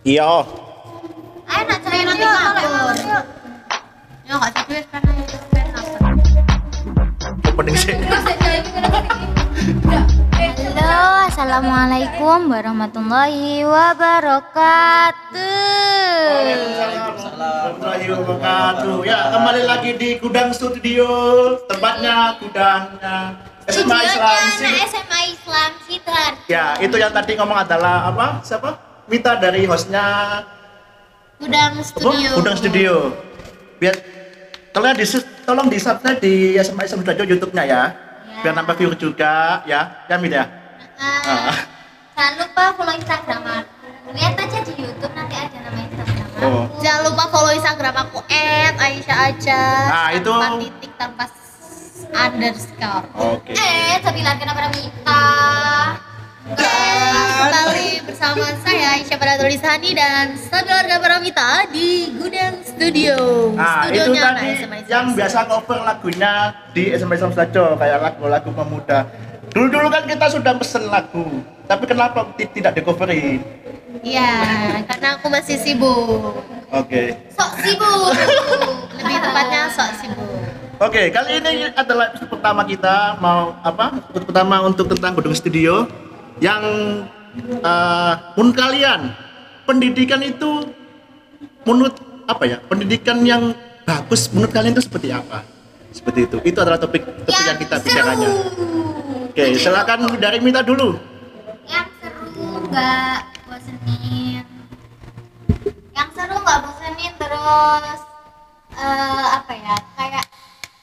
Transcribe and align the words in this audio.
Iya. 0.00 0.48
Ayo 1.44 1.62
nak 1.68 1.78
cerai 1.84 2.08
nanti 2.08 2.24
ngabur. 2.24 3.20
Ya 4.24 4.32
nggak 4.40 4.64
sih 4.64 4.80
kan 4.88 5.04
ayo 5.04 5.22
gue 5.28 5.60
nafas. 5.60 5.92
Opening 7.52 7.76
sih. 7.76 8.00
Halo, 10.72 11.04
assalamualaikum 11.28 12.48
warahmatullahi 12.48 13.60
wabarakatuh. 13.68 15.36
Warahmatullahi 16.80 18.06
wabarakatuh. 18.08 19.04
Ya, 19.04 19.36
kembali 19.36 19.62
lagi 19.68 20.00
di 20.00 20.16
Gudang 20.16 20.56
Studio. 20.56 21.04
Tempatnya 21.68 22.40
gudangnya 22.40 23.36
SMA 23.68 23.98
Islam 24.08 24.48
SMA 24.64 25.20
Islam 25.28 25.70
Sitar. 25.84 26.40
Ya, 26.48 26.80
itu 26.80 26.96
yang 26.96 27.12
tadi 27.12 27.36
ngomong 27.36 27.68
adalah 27.68 28.08
apa? 28.08 28.40
Siapa? 28.40 28.88
Mita 29.10 29.34
dari 29.36 29.66
hostnya 29.66 30.06
Gudang 31.42 31.72
apa? 31.74 31.82
Studio. 31.82 32.30
Gudang 32.38 32.56
Studio. 32.56 32.94
Biar 33.82 33.96
kalian 34.70 34.94
di 34.94 35.06
tolong 35.42 35.66
di 35.66 35.78
subscribe 35.82 36.20
di 36.22 36.54
SMA 36.62 36.86
Islam 36.86 37.02
Studio 37.02 37.24
YouTube-nya 37.26 37.64
ya. 37.66 37.82
Biar 38.44 38.54
nambah 38.54 38.76
view 38.78 38.94
juga 38.94 39.66
ya. 39.66 40.06
Ya, 40.06 40.14
Mit 40.20 40.30
ya. 40.30 40.46
Ah, 41.00 41.56
Jangan 42.14 42.34
lupa 42.44 42.62
follow 42.76 42.94
Instagram 42.94 43.42
aku. 43.42 43.86
Lihat 44.12 44.34
aja 44.36 44.58
di 44.62 44.72
YouTube 44.78 45.14
nanti 45.16 45.34
ada 45.34 45.58
nama 45.64 45.80
Instagram 45.80 46.26
aku. 46.28 46.44
Oh. 46.44 46.64
Jangan 46.78 47.00
lupa 47.08 47.24
follow 47.32 47.52
Instagram 47.56 47.94
aku 47.96 48.18
@aisyah 48.78 49.18
aja. 49.32 49.60
Nah, 49.90 50.08
itu- 50.12 50.28
tanpa 50.30 50.60
titik 50.60 50.92
tanpa 51.00 51.24
underscore. 52.10 53.06
Oke. 53.16 53.52
Eh, 53.56 53.96
sebilang 54.04 54.36
kenapa 54.36 54.68
Mita? 54.70 55.24
Kembali 56.40 58.00
bersama 58.08 58.48
saya 58.64 58.96
Aisyah 58.96 59.18
Pada 59.20 59.36
Tulisani 59.36 59.92
dan 59.92 60.32
sekeluarga 60.40 60.96
Paramita 60.96 61.68
di 61.68 62.16
Gudang 62.16 62.64
Studio. 62.64 63.16
Nah, 63.52 63.84
itu 63.84 64.00
Studionya 64.08 64.22
tadi 64.32 64.48
yang 64.88 65.12
biasa 65.12 65.44
cover 65.44 65.84
lagunya 65.84 66.32
di 66.72 66.96
SMA 66.96 67.20
Islam 67.20 67.36
Studio 67.36 67.76
kayak 67.76 67.98
lagu-lagu 68.00 68.48
pemuda. 68.48 69.04
Dulu-dulu 69.52 69.92
kan 69.92 70.08
kita 70.08 70.26
sudah 70.32 70.56
pesen 70.56 70.88
lagu, 70.88 71.44
tapi 71.68 71.84
kenapa 71.84 72.24
ti- 72.32 72.48
tidak 72.48 72.72
di 72.72 72.80
coverin? 72.80 73.44
Iya, 74.00 74.32
karena 74.88 75.20
aku 75.20 75.28
masih 75.28 75.60
sibuk. 75.60 76.40
Oke. 76.72 77.20
Sok 77.36 77.52
sibuk. 77.60 78.16
Lebih 78.96 79.16
tepatnya 79.20 79.68
sok 79.68 79.92
sibuk. 80.00 80.40
Oke, 80.80 81.12
kali 81.12 81.36
ini 81.36 81.68
adalah 81.68 82.08
episode 82.08 82.32
pertama 82.32 82.64
kita 82.64 83.20
mau 83.20 83.52
apa? 83.60 84.00
Episode 84.08 84.24
pertama 84.24 84.56
untuk 84.64 84.88
tentang 84.88 85.12
gedung 85.12 85.36
studio 85.36 85.84
yang 86.40 86.64
eh, 87.60 88.12
menurut 88.34 88.56
kalian 88.56 89.00
pendidikan 89.68 90.20
itu 90.24 90.72
menurut 91.68 91.94
apa 92.26 92.44
ya? 92.48 92.58
Pendidikan 92.64 93.20
yang 93.22 93.52
bagus 93.84 94.32
menurut 94.32 94.50
kalian 94.50 94.72
itu 94.74 94.82
seperti 94.82 95.12
apa? 95.12 95.44
Seperti 95.92 96.26
itu. 96.26 96.36
Itu 96.42 96.58
adalah 96.64 96.80
topik 96.80 97.04
topik 97.28 97.44
yang 97.44 97.60
kita 97.60 97.76
bicarakannya. 97.78 98.30
Oke, 99.30 99.44
silakan 99.60 100.10
dari 100.18 100.42
Mita 100.42 100.64
dulu. 100.64 100.98
Yang 101.68 101.88
seru 102.02 102.66
nggak 102.66 103.20
bosenin. 103.46 104.44
Yang 105.94 106.08
seru 106.16 106.34
nggak 106.40 106.58
bosenin 106.66 107.12
terus 107.20 108.00
eh, 108.74 109.26
apa 109.38 109.52
ya? 109.54 109.76
Kayak 109.94 110.24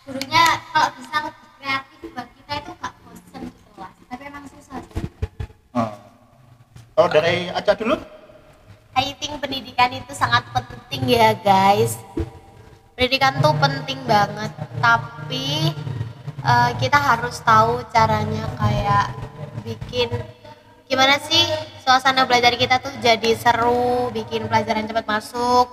gurunya 0.06 0.44
kalau 0.72 0.90
bisa 0.96 1.16
lebih 1.28 1.48
kreatif 1.60 2.00
buat 2.14 2.28
kita 2.40 2.54
itu 2.62 2.72
nggak 2.78 2.94
bosen 3.04 3.42
di 3.42 3.52
kelas. 3.76 3.96
Tapi 4.08 4.24
emang 4.28 4.46
susah 4.48 4.80
sih. 4.86 5.06
Oh, 6.98 7.06
dari 7.06 7.46
Aca 7.54 7.78
dulu? 7.78 7.94
I 8.98 9.14
think 9.22 9.38
pendidikan 9.38 9.94
itu 9.94 10.18
sangat 10.18 10.50
penting 10.50 11.06
ya 11.06 11.38
guys. 11.46 12.02
Pendidikan 12.98 13.38
tuh 13.38 13.54
penting 13.62 14.02
banget, 14.10 14.50
tapi 14.82 15.78
eh, 16.42 16.72
kita 16.82 16.98
harus 16.98 17.38
tahu 17.46 17.86
caranya 17.94 18.50
kayak 18.58 19.14
bikin 19.62 20.10
gimana 20.90 21.22
sih 21.22 21.46
suasana 21.86 22.26
belajar 22.26 22.58
kita 22.58 22.82
tuh 22.82 22.90
jadi 22.98 23.38
seru, 23.38 24.10
bikin 24.10 24.50
pelajaran 24.50 24.90
cepat 24.90 25.06
masuk 25.06 25.70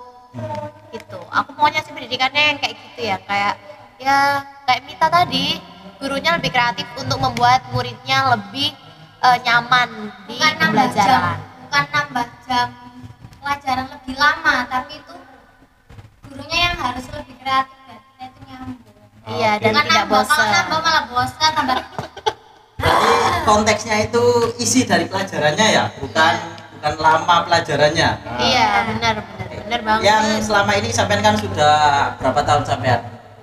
gitu. 0.93 1.17
Aku 1.33 1.57
maunya 1.57 1.81
sih 1.81 1.97
pendidikannya 1.97 2.53
yang 2.53 2.59
kayak 2.61 2.77
gitu 2.77 3.01
ya, 3.01 3.17
kayak 3.25 3.57
ya 3.97 4.45
kayak 4.69 4.85
Mita 4.85 5.09
tadi, 5.09 5.57
gurunya 5.97 6.37
lebih 6.37 6.53
kreatif 6.53 6.85
untuk 7.01 7.17
membuat 7.17 7.65
muridnya 7.73 8.37
lebih 8.37 8.77
eh, 9.25 9.37
nyaman 9.41 9.89
di 10.23 10.35
bukan 10.35 10.53
nambah 10.55 10.87
jam 10.87 11.01
pembelajaran. 11.01 11.39
bukan 11.61 11.85
nambah 11.91 12.27
jam 12.43 12.69
pelajaran 13.39 13.87
lebih 13.91 14.15
lama 14.17 14.55
tapi 14.67 14.93
itu 14.97 15.15
gurunya 16.25 16.59
yang 16.63 16.77
harus 16.77 17.05
lebih 17.11 17.35
kreatif 17.37 17.79
dan 17.81 17.99
kita 18.03 18.25
itu 18.27 18.41
nyambung 18.47 18.83
Iya, 19.25 19.57
dan 19.57 19.73
bukan 19.73 19.85
tidak 19.85 20.05
nambah 20.05 20.21
kalau 20.21 20.37
bosan. 20.37 20.53
nambah 20.55 20.81
malah 20.81 21.05
bosan 21.09 21.51
tambah 21.51 21.77
Jadi 22.77 23.09
konteksnya 23.49 23.97
itu 24.03 24.25
isi 24.59 24.81
dari 24.85 25.05
pelajarannya 25.05 25.67
ya, 25.71 25.85
bukan 25.97 26.35
bukan 26.75 26.95
lama 26.99 27.37
pelajarannya. 27.43 28.09
Iya, 28.39 28.69
benar, 28.87 29.15
benar, 29.19 29.47
benar 29.59 29.81
banget. 29.81 30.03
Yang 30.05 30.25
selama 30.43 30.73
ini 30.75 30.89
sampean 30.91 31.21
kan 31.21 31.35
sudah 31.35 31.75
berapa 32.15 32.41
tahun 32.43 32.63
sampean? 32.63 33.01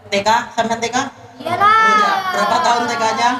TK, 0.07 0.29
sampean 0.53 0.77
TK? 0.79 0.97
iyalah 1.39 1.73
Oh, 1.73 1.97
ya. 1.97 2.13
Berapa 2.31 2.57
tahun 2.61 2.81
TK-nya? 2.85 3.31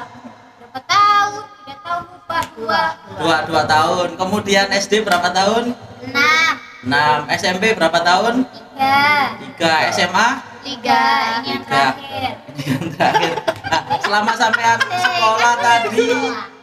Dua 2.72 2.84
Dua, 3.18 3.36
dua 3.44 3.62
tahun. 3.64 4.08
Kemudian 4.16 4.66
SD 4.70 5.04
berapa 5.04 5.28
tahun? 5.28 5.76
enam 6.02 6.52
6. 6.82 7.38
SMP 7.38 7.72
berapa 7.72 7.98
tahun? 8.00 8.42
tiga 8.42 9.78
3. 9.86 9.94
SMA? 9.94 10.28
tiga 10.62 11.00
ini 11.42 11.48
yang 11.48 11.62
Tiga. 11.62 11.82
terakhir 11.90 12.32
Yang 12.70 12.84
terakhir. 12.92 13.32
Nah, 13.64 13.82
selama 13.98 14.32
sampean 14.32 14.78
sekolah 14.78 15.54
tadi 15.58 16.08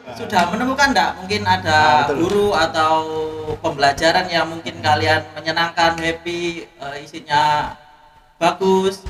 sudah 0.09 0.43
menemukan 0.49 0.89
enggak 0.89 1.11
mungkin 1.15 1.41
Ah, 1.43 1.53
ada 1.53 1.79
betul. 2.03 2.15
guru 2.17 2.47
atau 2.51 2.93
pembelajaran 3.57 4.25
yang 4.27 4.47
mungkin 4.47 4.79
kalian 4.79 5.21
menyenangkan, 5.33 5.95
happy, 5.95 6.41
eh, 6.65 6.95
isinya 6.99 7.75
bagus? 8.35 9.03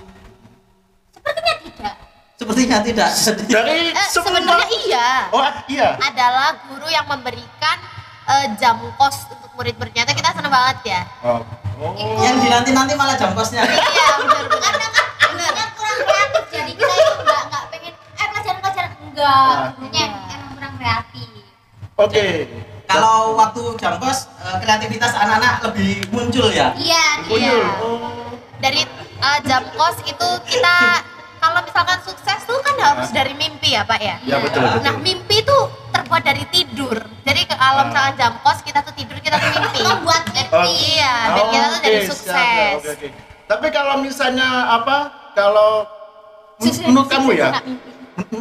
sepertinya 1.12 1.54
tidak 1.62 1.94
Sepertinya 2.40 2.80
tidak. 2.80 3.10
Dari 3.44 3.92
Eh, 3.92 4.08
sebenarnya 4.08 4.68
iya. 4.80 5.08
Oh, 5.30 5.44
iya. 5.68 6.00
Adalah 6.00 6.56
guru 6.66 6.88
yang 6.88 7.04
memberikan 7.06 7.76
eh, 8.26 8.48
jam 8.56 8.80
kos 8.96 9.28
untuk 9.28 9.52
murid-muridnya. 9.54 10.08
Itu 10.08 10.16
kita 10.16 10.32
seneng 10.32 10.48
banget 10.48 10.78
ya. 10.88 11.02
Oh. 11.22 11.44
Oh. 11.80 11.96
yang 12.20 12.36
dinanti-nanti 12.38 12.92
malah 12.94 13.16
jam 13.16 13.32
kosnya. 13.32 13.64
Iya, 13.64 14.08
benar 14.20 14.44
benar. 14.48 14.74
gurunya 15.30 15.66
kurang 15.72 15.98
kreatif 16.02 16.44
jadi 16.50 16.72
kita 16.74 16.94
itu 16.94 17.14
nggak 17.18 17.42
nggak 17.46 17.64
pengen 17.70 17.94
eh 17.96 18.28
pelajaran 18.28 18.58
pelajaran 18.60 18.92
enggak 19.00 19.48
Nah. 19.48 19.70
gurunya 19.72 20.04
emang 20.28 20.52
kurang 20.54 20.74
kreatif 20.76 21.30
Oke. 21.96 22.26
Kalau 22.84 23.18
waktu 23.36 23.62
jam 23.78 23.94
kos 23.96 24.28
eh, 24.38 24.58
kreativitas 24.60 25.14
anak-anak 25.14 25.54
lebih 25.72 25.92
muncul 26.10 26.48
ya. 26.50 26.76
iya 26.76 27.06
Muncul. 27.22 27.40
iya 27.40 27.56
Oh. 27.80 28.28
Dari 28.58 28.84
eh, 29.20 29.40
jam 29.46 29.64
kos 29.72 29.98
itu 30.04 30.28
kita 30.50 30.78
kalau 31.40 31.64
misalkan 31.64 31.96
kan 31.96 32.19
harus 32.82 33.10
dari 33.10 33.34
mimpi 33.34 33.72
ya, 33.72 33.84
Pak 33.84 34.00
ya. 34.00 34.16
Ya 34.24 34.38
betul, 34.38 34.62
betul. 34.62 34.82
Nah, 34.82 34.96
mimpi 34.98 35.36
itu 35.40 35.58
terbuat 35.90 36.22
dari 36.22 36.44
tidur. 36.48 36.96
Jadi 37.22 37.42
ke- 37.44 37.56
kalau 37.56 37.84
misalkan 37.86 38.14
jam 38.16 38.34
kos 38.40 38.60
kita 38.60 38.80
tuh 38.80 38.94
tidur, 38.94 39.18
kita 39.18 39.36
tuh 39.36 39.50
mimpi. 39.54 39.80
membuat 39.82 40.24
mimpi 40.28 40.48
Oh. 40.50 40.66
Iya, 40.66 41.14
dan 41.30 41.44
kita 41.48 41.68
tuh 41.68 41.80
siap, 41.80 42.04
sukses. 42.06 42.74
Oke, 42.76 42.90
oke. 42.90 43.08
Tapi 43.46 43.68
kalau 43.70 43.96
misalnya 43.98 44.48
apa? 44.72 44.98
Kalau 45.32 45.86
men- 46.58 46.86
menurut 46.88 47.08
kamu 47.08 47.30
ya, 47.34 47.50
men- 47.54 47.82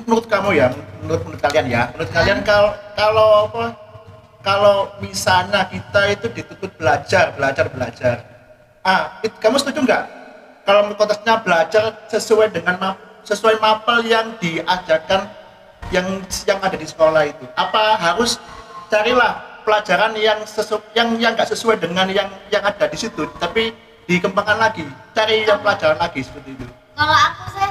menurut 0.02 0.26
kamu 0.26 0.50
ya, 0.52 0.66
menurut 0.98 1.20
menurut 1.22 1.40
kalian 1.40 1.66
ya, 1.66 1.82
menurut 1.92 2.10
kalian 2.10 2.38
kalau 2.42 2.70
kalau 2.94 3.28
apa? 3.46 3.64
Kalau 4.38 4.76
misalnya 4.98 5.66
kita 5.66 6.00
itu 6.08 6.26
dituntut 6.30 6.72
belajar, 6.74 7.34
belajar, 7.34 7.66
belajar. 7.68 8.16
Ah, 8.80 9.20
it- 9.20 9.36
kamu 9.36 9.58
setuju 9.58 9.82
nggak? 9.82 10.04
Kalau 10.62 10.80
konteksnya 10.94 11.34
belajar 11.38 11.82
sesuai 12.06 12.48
dengan 12.50 12.76
ma- 12.76 12.98
sesuai 13.28 13.60
mapel 13.60 14.00
yang 14.02 14.32
diajarkan 14.40 15.28
yang 15.92 16.08
yang 16.44 16.58
ada 16.58 16.74
di 16.74 16.84
sekolah 16.84 17.28
itu. 17.28 17.44
Apa 17.54 18.00
harus 18.00 18.40
carilah 18.88 19.36
pelajaran 19.62 20.16
yang 20.16 20.40
sesu, 20.48 20.80
yang 20.96 21.12
yang 21.20 21.36
nggak 21.36 21.48
sesuai 21.48 21.76
dengan 21.76 22.08
yang 22.08 22.28
yang 22.48 22.64
ada 22.64 22.88
di 22.88 22.96
situ, 22.96 23.28
tapi 23.36 23.76
dikembangkan 24.04 24.56
lagi, 24.56 24.88
cari 25.12 25.44
yang 25.44 25.60
pelajaran 25.60 26.00
lagi 26.00 26.24
seperti 26.24 26.56
itu. 26.56 26.64
kalau 26.96 27.12
aku 27.12 27.44
sih 27.52 27.68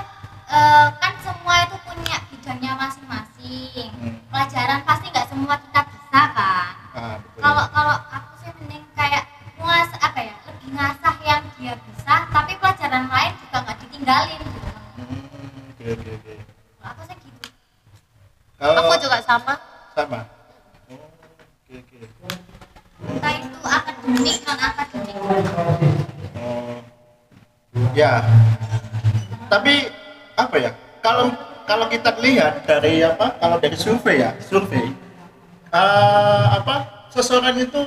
eh, 0.47 0.85
kan 0.95 1.13
semua 1.19 1.65
itu 1.65 1.75
punya 1.83 2.17
bidangnya 2.29 2.71
masing-masing 2.77 3.89
Hmm. 3.97 4.15
pelajaran 4.29 4.79
pasti 4.83 5.09
nggak 5.09 5.27
semua 5.27 5.55
kita 5.57 5.81
bisa 5.83 6.21
kan 6.31 6.73
Ah, 6.93 7.17
kalau 7.37 7.63
kalau 7.69 7.95
aku 8.07 8.31
sih 8.39 8.51
mending 8.55 8.85
kayak 8.93 9.25
muas 9.55 9.89
apa 9.97 10.19
ya 10.21 10.33
lebih 10.45 10.69
ngasah 10.71 11.15
yang 11.21 11.41
dia 11.55 11.73
bisa 11.77 12.15
tapi 12.27 12.51
pelajaran 12.55 13.05
lain 13.05 13.31
juga 13.37 13.57
nggak 13.61 13.77
ditinggalin 13.83 14.41
oke 15.87 15.95
oke 16.03 16.11
oke. 16.19 16.33
Kalau 16.83 16.91
aku 16.91 17.01
sih 17.07 17.15
gitu 17.23 17.47
Kalau 18.59 18.73
Aku 18.83 18.93
juga 18.99 19.17
sama. 19.23 19.53
sama. 19.95 20.19
Oh, 20.91 20.99
oke 20.99 21.75
oke. 21.79 21.97
entah 23.07 23.33
itu 23.37 23.59
akademik 23.63 24.37
non 24.43 24.59
akademik 24.59 25.15
Oh. 26.37 26.77
Ya. 27.95 28.19
Tapi 29.47 29.87
apa 30.35 30.55
ya? 30.59 30.71
Kalau 30.99 31.31
kalau 31.63 31.85
kita 31.87 32.11
lihat 32.19 32.67
dari 32.67 32.99
apa? 33.03 33.39
Kalau 33.39 33.57
dari 33.63 33.77
survei 33.79 34.23
ya, 34.27 34.31
survei 34.43 34.91
eh, 35.71 36.45
apa? 36.51 37.07
Seseorang 37.15 37.55
itu 37.57 37.81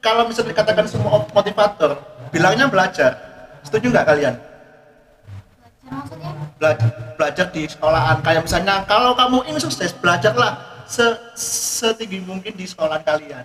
kalau 0.00 0.26
bisa 0.26 0.42
dikatakan 0.42 0.88
semua 0.88 1.22
motivator, 1.30 2.00
bilangnya 2.32 2.66
belajar. 2.66 3.14
Setuju 3.62 3.92
nggak 3.92 4.06
kalian? 4.08 4.34
Belajar 6.62 6.88
Belajar, 7.18 7.46
di 7.54 7.62
sekolahan. 7.66 8.16
Kayak 8.22 8.42
misalnya 8.46 8.74
kalau 8.86 9.14
kamu 9.18 9.46
ingin 9.50 9.62
sukses, 9.62 9.90
belajarlah 9.94 10.58
se 10.86 11.06
setinggi 11.34 12.22
mungkin 12.22 12.54
di 12.54 12.66
sekolahan 12.66 13.02
kalian. 13.02 13.44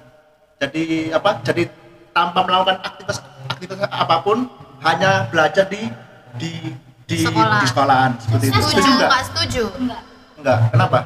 Jadi 0.58 1.10
apa? 1.14 1.42
Jadi 1.46 1.70
tanpa 2.14 2.42
melakukan 2.46 2.82
aktivitas 2.82 3.22
aktivitas 3.50 3.86
apa 3.90 4.22
pun, 4.22 4.50
hanya 4.82 5.30
belajar 5.30 5.66
di 5.70 5.90
di 6.38 6.74
di 7.06 7.18
Sekolah. 7.22 7.62
di 7.62 7.68
sekolahan 7.70 8.12
seperti 8.22 8.46
itu. 8.50 8.60
Setuju 8.62 8.70
Setuju 8.74 8.90
nggak? 8.98 9.10
nggak 9.10 9.24
setuju? 9.30 9.64
enggak 9.78 10.02
Enggak. 10.38 10.60
Kenapa? 10.74 11.00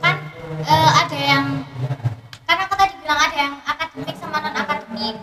kan 0.00 0.16
eh, 0.64 0.90
ada 0.96 1.16
yang 1.16 1.44
kan 2.44 2.56
aku 2.64 2.74
tadi 2.76 2.94
bilang 3.00 3.20
ada 3.20 3.36
yang 3.36 3.54
akademik 3.64 4.16
sama 4.20 4.36
non 4.40 4.54
akademik 4.56 5.14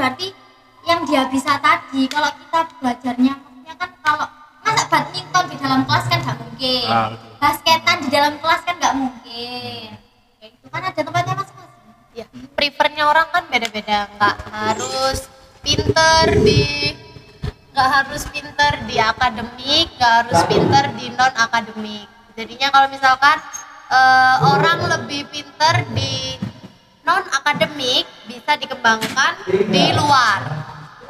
berarti 0.00 0.32
yang 0.88 1.04
dia 1.04 1.28
bisa 1.28 1.60
tadi 1.60 2.08
kalau 2.08 2.32
kita 2.32 2.60
belajarnya 2.80 3.32
maksudnya 3.36 3.74
kan 3.76 3.90
kalau 4.00 4.26
masa 4.64 4.82
badminton 4.88 5.44
di 5.52 5.56
dalam 5.60 5.80
kelas 5.84 6.04
kan 6.08 6.18
nggak 6.24 6.38
mungkin. 6.40 6.88
Ah, 6.88 7.08
betul. 7.12 7.36
basketan 7.36 7.96
di 8.00 8.08
dalam 8.08 8.34
kelas 8.40 8.60
kan 8.64 8.74
nggak 8.80 8.96
mungkin. 8.96 9.88
Kayak 10.40 10.52
itu 10.56 10.66
kan 10.72 10.82
ada 10.88 11.00
tempatnya 11.04 11.34
masing-masing 11.36 11.92
ya 12.16 12.26
prefernya 12.56 13.04
orang 13.04 13.28
kan 13.28 13.44
beda-beda. 13.52 14.08
Nggak 14.16 14.36
harus 14.48 15.18
pinter 15.60 16.24
di 16.40 16.64
nggak 17.70 17.88
harus 17.92 18.22
pinter 18.32 18.72
di 18.88 18.96
akademik 18.98 19.86
nggak 19.94 20.12
harus 20.24 20.40
pinter 20.50 20.84
di 20.98 21.06
non 21.14 21.32
akademik 21.38 22.08
jadinya 22.34 22.68
kalau 22.74 22.88
misalkan 22.90 23.38
eh, 23.92 24.36
orang 24.42 24.78
lebih 24.90 25.22
pinter 25.30 25.86
di 25.94 26.40
non 27.06 27.24
akademik 27.30 28.04
bisa 28.26 28.58
dikembangkan 28.58 29.32
di 29.48 29.86
luar 29.94 30.40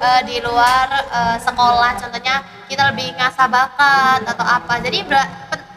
Eh, 0.00 0.20
di 0.24 0.36
luar 0.40 0.88
eh, 1.12 1.36
sekolah. 1.44 1.92
Contohnya 2.00 2.40
kita 2.72 2.88
lebih 2.88 3.12
ngasah 3.20 3.48
bakat 3.52 4.24
atau 4.24 4.46
apa. 4.48 4.80
Jadi 4.80 5.04
pen- 5.04 5.28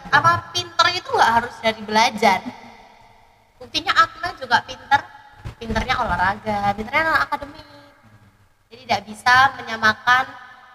apa 0.08 0.48
pinter 0.56 0.88
itu 0.96 1.10
nggak 1.12 1.31
harus 1.44 1.56
dari 1.60 1.81
belajar. 1.84 2.40
Buktinya 3.60 3.92
Akna 3.92 4.31
juga 4.40 4.64
pinter. 4.64 5.02
Pinternya 5.60 5.96
olahraga 6.00 6.72
pinternya 6.75 7.04
non 7.04 7.20
akademik. 7.20 7.68
Jadi 8.72 8.88
tidak 8.88 9.02
bisa 9.12 9.36
menyamakan 9.60 10.24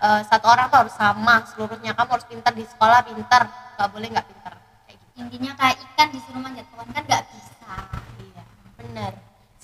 eh, 0.04 0.20
satu 0.28 0.44
orang 0.44 0.68
tuh 0.68 0.78
harus 0.84 0.94
sama 1.00 1.40
seluruhnya. 1.48 1.96
Kamu 1.96 2.10
harus 2.20 2.28
pinter 2.28 2.52
di 2.52 2.68
sekolah 2.68 3.00
pinter. 3.00 3.48
Nggak 3.80 3.88
boleh 3.88 4.08
nggak 4.12 4.26
pinter. 4.28 4.52
Kayak 4.84 4.96
gitu. 5.00 5.16
Intinya 5.24 5.52
kayak 5.56 5.76
ikan 5.88 6.08
disuruh 6.12 6.40
manjat 6.44 6.68
pohon 6.68 6.88
kan 6.92 7.00
nggak 7.00 7.24
bisa. 7.32 7.72
Iya 8.20 8.42
bener 8.76 9.12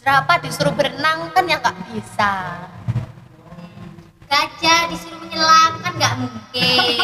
jerapah 0.05 0.37
disuruh 0.37 0.75
berenang 0.77 1.33
kan 1.33 1.49
ya 1.49 1.57
nggak 1.65 1.77
bisa 1.89 2.33
gajah 4.35 4.81
disuruh 4.91 5.19
menyelam 5.23 5.73
kan 5.79 5.93
nggak 5.95 6.15
mungkin 6.19 6.99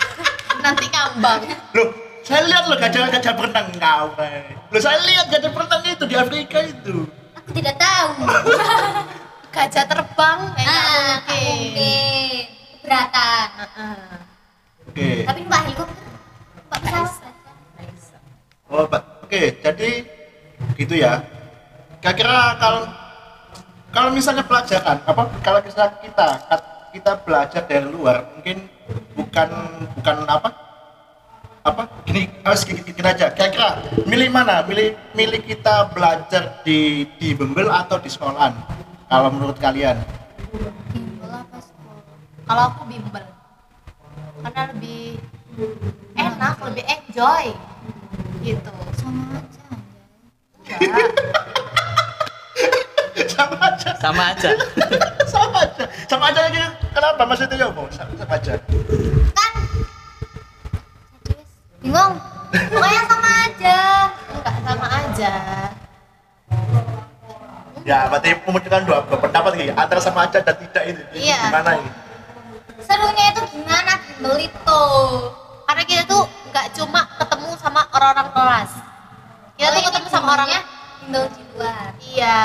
nanti 0.64 0.86
ngambang 0.92 1.40
Loh, 1.72 1.88
saya 2.20 2.44
lihat 2.44 2.64
loh 2.66 2.76
gajah-gajah 2.76 3.32
berenang 3.32 3.68
kau. 3.78 4.06
Loh, 4.68 4.80
saya 4.82 4.98
lihat 5.06 5.30
gajah 5.30 5.50
berenang 5.54 5.82
itu 5.86 6.04
di 6.04 6.16
Afrika 6.16 6.58
itu. 6.60 7.06
aku 7.32 7.50
tidak 7.54 7.78
tahu 7.78 8.26
gajah 9.56 9.84
terbang 9.86 10.38
nggak 10.52 10.68
ah 10.68 11.16
mungkin 11.24 11.54
mungkin 11.56 12.44
keberatan 12.76 13.48
Heeh. 13.56 13.98
Oke. 14.86 15.08
tapi 15.24 15.40
mbak 15.46 15.60
helikopter 15.64 16.04
mbak 16.68 16.78
pesawat 16.84 17.24
Oh, 18.66 18.82
Pak. 18.82 19.22
Oke, 19.22 19.62
jadi 19.62 20.02
gitu 20.74 20.98
ya. 20.98 21.22
Kira-kira 22.02 22.58
kalau 22.58 22.82
kalau 23.96 24.12
misalnya 24.12 24.44
pelajaran 24.44 25.00
apa 25.08 25.22
kalau 25.40 25.60
misalnya 25.64 25.96
kita 26.04 26.28
kita 26.92 27.12
belajar 27.24 27.64
dari 27.64 27.88
luar 27.88 28.28
mungkin 28.36 28.68
bukan 29.16 29.48
bukan 29.96 30.16
apa 30.28 30.48
apa 31.64 31.82
gini 32.04 32.28
harus 32.46 32.62
gini, 32.62 32.78
gini 32.84 33.02
aja. 33.02 33.32
Kira-kira 33.34 33.82
milih 34.06 34.30
mana? 34.30 34.62
Milih 34.68 34.94
milih 35.16 35.42
kita 35.42 35.90
belajar 35.90 36.62
di 36.62 37.08
di 37.18 37.32
bimbel 37.34 37.72
atau 37.72 37.96
di 37.98 38.06
sekolahan? 38.12 38.54
Kalau 39.08 39.32
menurut 39.32 39.56
kalian? 39.58 39.98
Bimbel 40.92 41.32
apa 41.32 41.58
sekolah? 41.58 42.04
Kalau 42.46 42.62
aku 42.70 42.82
bimbel 42.86 43.24
karena 44.44 44.62
lebih 44.76 45.18
enak 46.14 46.54
lebih 46.68 46.84
enjoy. 46.84 47.44
Gitu. 48.44 48.72
Sama 49.00 49.40
aja. 49.40 49.64
Enggak 50.78 51.10
sama 53.28 53.56
aja. 53.60 53.90
Sama 53.98 54.22
aja. 54.30 54.50
Sama 55.32 55.58
aja. 55.60 55.84
Sama 56.06 56.24
aja 56.30 56.40
aja 56.46 56.62
kenapa? 56.90 57.22
Maksudnya 57.24 57.56
ya 57.56 57.68
mau 57.68 57.84
sama, 57.90 58.12
sama 58.14 58.34
aja. 58.34 58.52
Kan. 59.32 59.52
Bingung. 61.82 62.14
Pokoknya 62.48 63.02
sama 63.04 63.30
aja. 63.44 63.78
Enggak 64.32 64.56
sama 64.62 64.86
aja. 64.88 65.32
Ya 67.82 68.10
berarti 68.10 68.34
memunculkan 68.42 68.82
dua, 68.82 68.98
dua 69.06 69.18
pendapat 69.20 69.50
gitu 69.54 69.70
antara 69.72 70.00
sama 70.00 70.26
aja 70.26 70.42
dan 70.42 70.58
tidak 70.58 70.84
itu 70.90 71.02
Ini 71.14 71.22
Iya. 71.22 71.38
gimana 71.46 71.70
ini? 71.78 71.90
Serunya 72.82 73.24
itu 73.30 73.42
gimana? 73.52 73.92
Bimbel 74.18 74.36
itu. 74.42 74.82
Karena 75.66 75.82
kita 75.82 76.02
tuh 76.06 76.22
nggak 76.50 76.66
cuma 76.74 77.00
ketemu 77.14 77.50
sama 77.58 77.80
orang-orang 77.90 78.28
kelas. 78.32 78.70
Kita 79.54 79.66
Oh, 79.66 79.72
tuh 79.72 79.82
ketemu 79.86 80.08
sama 80.08 80.28
orangnya 80.34 80.60
bimbel 80.98 81.24
di 81.30 81.42
luar. 81.54 81.86
Iya 82.00 82.38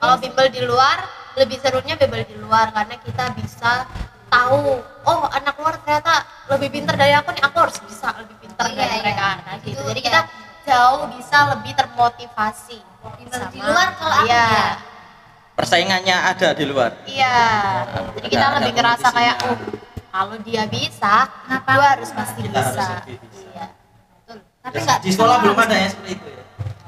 kalau 0.00 0.16
bimbel 0.16 0.48
di 0.48 0.62
luar 0.62 0.98
lebih 1.34 1.56
serunya 1.58 1.94
bimbel 1.94 2.24
di 2.24 2.36
luar 2.36 2.72
karena 2.72 2.96
kita 2.98 3.24
bisa 3.36 3.84
tahu 4.26 4.78
oh 5.02 5.20
anak 5.28 5.54
luar 5.54 5.76
ternyata 5.78 6.22
lebih 6.48 6.72
pinter 6.72 6.94
dari 6.94 7.12
aku 7.12 7.30
nih 7.30 7.42
aku 7.42 7.56
harus 7.58 7.78
bisa 7.80 8.08
lebih 8.16 8.36
pinter 8.38 8.48
Oh, 8.60 8.68
iya, 8.68 8.76
dari 8.78 8.90
iya. 8.90 9.00
mereka 9.00 9.28
nah, 9.40 9.56
gitu. 9.58 9.72
Itu 9.72 9.80
jadi 9.86 10.00
ya. 10.00 10.04
kita 10.04 10.20
jauh 10.62 11.02
bisa 11.10 11.38
lebih 11.50 11.72
termotivasi. 11.72 12.78
Bimbel 13.16 13.42
di 13.48 13.58
luar 13.58 13.88
kalau 13.94 14.16
aku 14.18 14.28
iya. 14.28 14.44
ya. 14.44 14.68
persaingannya 15.54 16.16
ada 16.26 16.48
di 16.52 16.64
luar. 16.64 16.90
Iya. 17.02 17.36
Jadi 18.16 18.28
kita 18.28 18.40
Ada- 18.42 18.54
lebih 18.58 18.68
ada 18.70 18.76
ngerasa 18.76 19.06
kayak 19.10 19.36
oh 19.42 19.56
kalau 20.10 20.36
dia 20.42 20.62
bisa 20.66 21.14
kenapa? 21.40 21.70
gue 21.70 21.88
harus 21.88 22.10
pasti 22.12 22.40
Kita 22.42 22.58
harus 22.58 22.68
bisa. 22.70 22.88
lebih 23.00 23.16
bisa. 23.22 23.40
iya. 23.48 23.66
Betul. 24.18 24.38
Tapi 24.60 24.76
Ya, 24.76 24.82
nggak 24.84 24.98
di 25.00 25.10
sekolah 25.10 25.36
belum 25.40 25.56
ada 25.58 25.74
ya 25.74 25.88
seperti 25.88 26.10
itu 26.12 26.28
ya? 26.28 26.42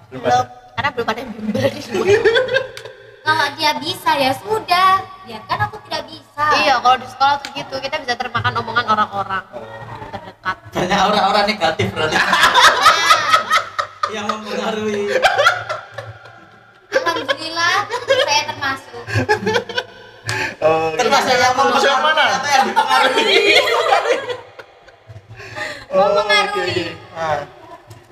Belum 0.06 0.20
belum 0.20 0.36
ada. 0.36 0.72
karena 0.72 0.88
belum 0.90 1.06
ada 1.08 1.18
yang 1.18 1.30
bimbel 1.32 1.64
di 1.64 1.80
luar 1.88 2.06
kalau 3.22 3.46
dia 3.56 3.72
bisa 3.78 4.10
ya 4.14 4.32
sudah. 4.36 5.02
Biarkan 5.22 5.58
aku 5.70 5.76
tidak 5.86 6.02
bisa. 6.10 6.44
Iya 6.58 6.74
kalau 6.82 6.96
di 6.98 7.06
sekolah 7.06 7.34
tuh 7.38 7.50
gitu. 7.54 7.74
Kita 7.78 7.96
bisa 8.02 8.14
termakan 8.18 8.52
omongan 8.58 8.86
orang-orang 8.88 9.44
terdekat. 10.10 10.56
Banyak 10.74 11.00
orang-orang 11.06 11.44
negatif 11.46 11.86
berarti. 11.94 12.16
Yang 14.14 14.26
mempengaruhi. 14.28 15.02
Alhamdulillah 16.92 17.76
saya 18.26 18.42
termasuk. 18.44 19.02
Oh, 20.62 20.94
termasuk 20.94 21.34
yang 21.34 21.54
Termasuk 21.58 21.88
yang 21.90 22.02
mana? 22.04 22.24
yang 22.44 22.64
dipengaruhi 22.68 23.34
Oh, 25.92 26.08
mempengaruhi. 26.12 26.84
Ah, 27.12 27.40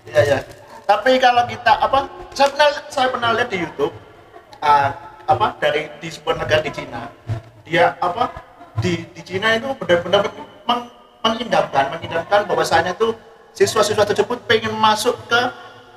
iya 0.05 0.21
ya. 0.25 0.39
Tapi 0.85 1.17
kalau 1.17 1.45
kita 1.47 1.73
apa? 1.79 2.09
Saya 2.33 2.49
pernah 2.51 2.69
saya 2.89 3.09
pernah 3.13 3.31
lihat 3.37 3.49
di 3.49 3.59
YouTube 3.61 3.93
ah, 4.61 4.95
apa 5.27 5.57
dari 5.61 5.91
di 6.01 6.09
sebuah 6.09 6.41
negara 6.41 6.61
di 6.65 6.73
Cina. 6.73 7.09
Dia 7.67 7.97
apa 8.01 8.31
di 8.81 9.05
di 9.13 9.21
Cina 9.25 9.57
itu 9.57 9.69
benar-benar 9.77 10.29
meng, 10.65 10.89
mengidamkan 11.25 11.93
mengidamkan 11.97 12.49
bahwasanya 12.49 12.97
tuh 12.97 13.17
siswa-siswa 13.53 14.07
tersebut 14.07 14.41
pengen 14.47 14.73
masuk 14.79 15.17
ke 15.27 15.41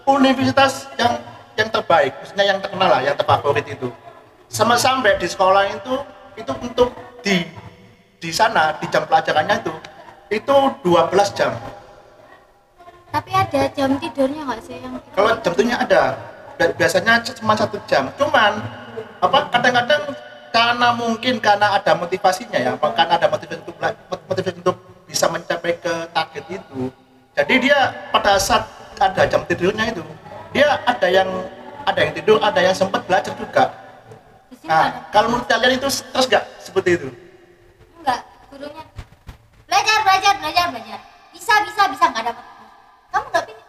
universitas 0.09 0.89
yang 0.99 1.21
yang 1.53 1.69
terbaik, 1.69 2.17
maksudnya 2.17 2.45
yang 2.49 2.59
terkenal 2.59 2.89
lah, 2.89 3.01
yang 3.05 3.13
terfavorit 3.13 3.65
itu. 3.69 3.93
Sama 4.49 4.73
sampai 4.73 5.21
di 5.21 5.27
sekolah 5.29 5.69
itu 5.69 5.93
itu 6.37 6.51
untuk 6.65 6.89
di 7.21 7.45
di 8.23 8.31
sana 8.31 8.73
di 8.79 8.87
jam 8.89 9.03
pelajarannya 9.03 9.59
itu 9.61 9.73
itu 10.33 10.55
12 10.81 11.37
jam 11.37 11.53
tapi 13.13 13.29
ada 13.29 13.69
jam 13.77 13.93
tidurnya 14.01 14.41
nggak 14.47 14.61
sih 14.65 14.77
yang 14.81 14.97
kalau 15.13 15.37
jam 15.43 15.51
tidurnya 15.53 15.77
ada 15.77 16.17
biasanya 16.57 17.23
cuma 17.39 17.53
satu 17.57 17.77
jam. 17.89 18.09
Cuman 18.17 18.61
apa 19.23 19.49
kadang-kadang 19.49 20.13
karena 20.53 20.87
mungkin 20.93 21.41
karena 21.41 21.79
ada 21.79 21.97
motivasinya 21.97 22.59
ya 22.61 22.71
karena 22.77 23.13
ada 23.17 23.27
motivasi 23.31 23.59
untuk 23.65 23.75
motivasi 24.29 24.57
untuk 24.61 24.77
bisa 25.09 25.25
mencapai 25.29 25.77
itu. 26.49 26.91
Jadi 27.33 27.53
dia 27.65 27.89
pada 28.13 28.37
saat 28.37 28.69
ada 29.01 29.25
jam 29.25 29.41
tidurnya 29.49 29.89
itu 29.89 30.05
dia 30.53 30.77
ada 30.85 31.07
yang 31.09 31.29
ada 31.83 31.99
yang 31.99 32.13
tidur 32.13 32.37
ada 32.37 32.61
yang 32.61 32.75
sempat 32.77 33.01
belajar 33.09 33.33
juga. 33.33 33.73
Nah 34.63 35.09
kalau 35.09 35.33
menurut 35.33 35.49
kalian 35.49 35.81
itu 35.81 35.89
terus 35.89 36.25
nggak 36.29 36.45
seperti 36.61 37.01
itu? 37.01 37.09
Enggak 37.99 38.21
gurunya. 38.53 38.85
Belajar 39.65 39.97
belajar 40.05 40.33
belajar 40.37 40.65
belajar. 40.69 40.99
Bisa 41.33 41.53
bisa 41.65 41.81
bisa 41.89 42.05
nggak 42.13 42.23
dapat. 42.29 42.45
Kamu 43.09 43.25
nggak 43.33 43.43
pindah 43.49 43.62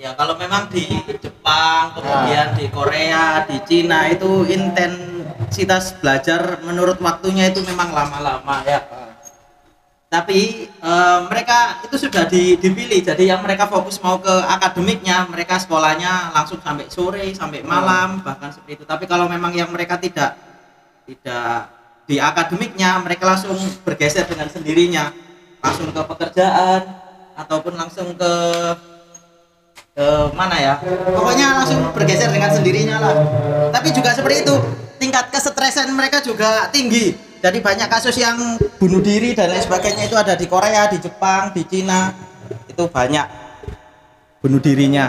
Ya 0.00 0.16
kalau 0.16 0.32
memang 0.40 0.72
di 0.72 0.88
Jepang, 1.20 1.92
kemudian 1.92 2.56
di 2.56 2.72
Korea, 2.72 3.44
di 3.44 3.60
Cina 3.68 4.08
itu 4.08 4.48
intensitas 4.48 5.92
belajar 6.00 6.64
menurut 6.64 6.96
waktunya 7.04 7.52
itu 7.52 7.60
memang 7.68 7.92
lama-lama 7.92 8.64
ya. 8.64 8.80
Tapi 10.08 10.72
eh, 10.72 11.18
mereka 11.28 11.84
itu 11.84 12.00
sudah 12.00 12.24
di- 12.32 12.56
dipilih, 12.56 13.04
jadi 13.04 13.36
yang 13.36 13.44
mereka 13.44 13.68
fokus 13.68 14.00
mau 14.00 14.16
ke 14.16 14.32
akademiknya, 14.48 15.28
mereka 15.28 15.60
sekolahnya 15.60 16.32
langsung 16.32 16.64
sampai 16.64 16.88
sore, 16.88 17.36
sampai 17.36 17.60
malam, 17.60 18.24
bahkan 18.24 18.48
seperti 18.56 18.80
itu. 18.80 18.84
Tapi 18.88 19.04
kalau 19.04 19.28
memang 19.28 19.52
yang 19.52 19.68
mereka 19.68 20.00
tidak 20.00 20.32
tidak 21.04 21.68
di 22.08 22.16
akademiknya, 22.16 22.96
mereka 23.04 23.36
langsung 23.36 23.52
bergeser 23.84 24.24
dengan 24.24 24.48
sendirinya, 24.48 25.12
langsung 25.60 25.92
ke 25.92 26.00
pekerjaan 26.08 26.88
ataupun 27.36 27.76
langsung 27.76 28.16
ke 28.16 28.32
ke 29.94 30.08
mana 30.32 30.56
ya? 30.56 30.74
Pokoknya 31.12 31.46
langsung 31.60 31.80
bergeser 31.92 32.30
dengan 32.30 32.50
sendirinya 32.54 32.96
lah. 33.02 33.14
Tapi 33.74 33.90
juga 33.90 34.14
seperti 34.14 34.46
itu. 34.46 34.54
Tingkat 35.00 35.32
kesetresan 35.32 35.88
mereka 35.96 36.20
juga 36.20 36.68
tinggi. 36.68 37.16
Jadi 37.40 37.58
banyak 37.64 37.88
kasus 37.88 38.20
yang 38.20 38.36
bunuh 38.76 39.00
diri 39.00 39.32
dan 39.32 39.48
lain 39.48 39.64
sebagainya 39.64 40.04
itu 40.04 40.16
ada 40.16 40.36
di 40.36 40.44
Korea 40.44 40.92
di 40.92 41.00
Jepang 41.00 41.56
di 41.56 41.64
Cina. 41.64 42.12
Itu 42.68 42.86
banyak 42.86 43.26
bunuh 44.44 44.60
dirinya. 44.60 45.08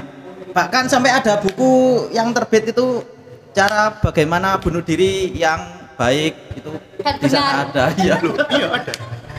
Bahkan 0.51 0.87
sampai 0.87 1.11
ada 1.11 1.39
buku 1.39 2.07
yang 2.11 2.31
terbit 2.31 2.71
itu 2.71 3.03
cara 3.51 3.99
bagaimana 3.99 4.55
bunuh 4.59 4.79
diri 4.79 5.35
yang 5.35 5.59
baik 5.99 6.55
itu 6.55 6.71
Dan 7.03 7.15
di 7.19 7.27
sana 7.27 7.67
benar. 7.67 7.91
ada. 7.91 7.99
Ya 7.99 8.15
Loh, 8.23 8.35
iya 8.47 8.67
ada. 8.71 8.91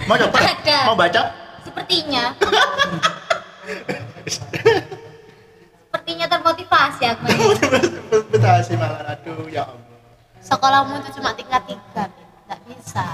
Mau 0.05 0.17
coba? 0.21 0.37
Ada. 0.41 0.79
mau 0.89 0.97
baca? 0.97 1.23
Sepertinya 1.65 2.25
sepertinya 6.03 6.27
termotivasi 6.27 7.03
aku. 7.15 7.31
Betasi 8.35 8.75
malah 8.75 9.15
aduh 9.15 9.47
ya 9.47 9.71
Allah. 9.71 9.87
Sekolahmu 10.43 10.99
itu 10.99 11.23
cuma 11.23 11.31
tingkat 11.39 11.63
tiga, 11.63 12.11
nggak 12.51 12.61
bisa. 12.67 13.07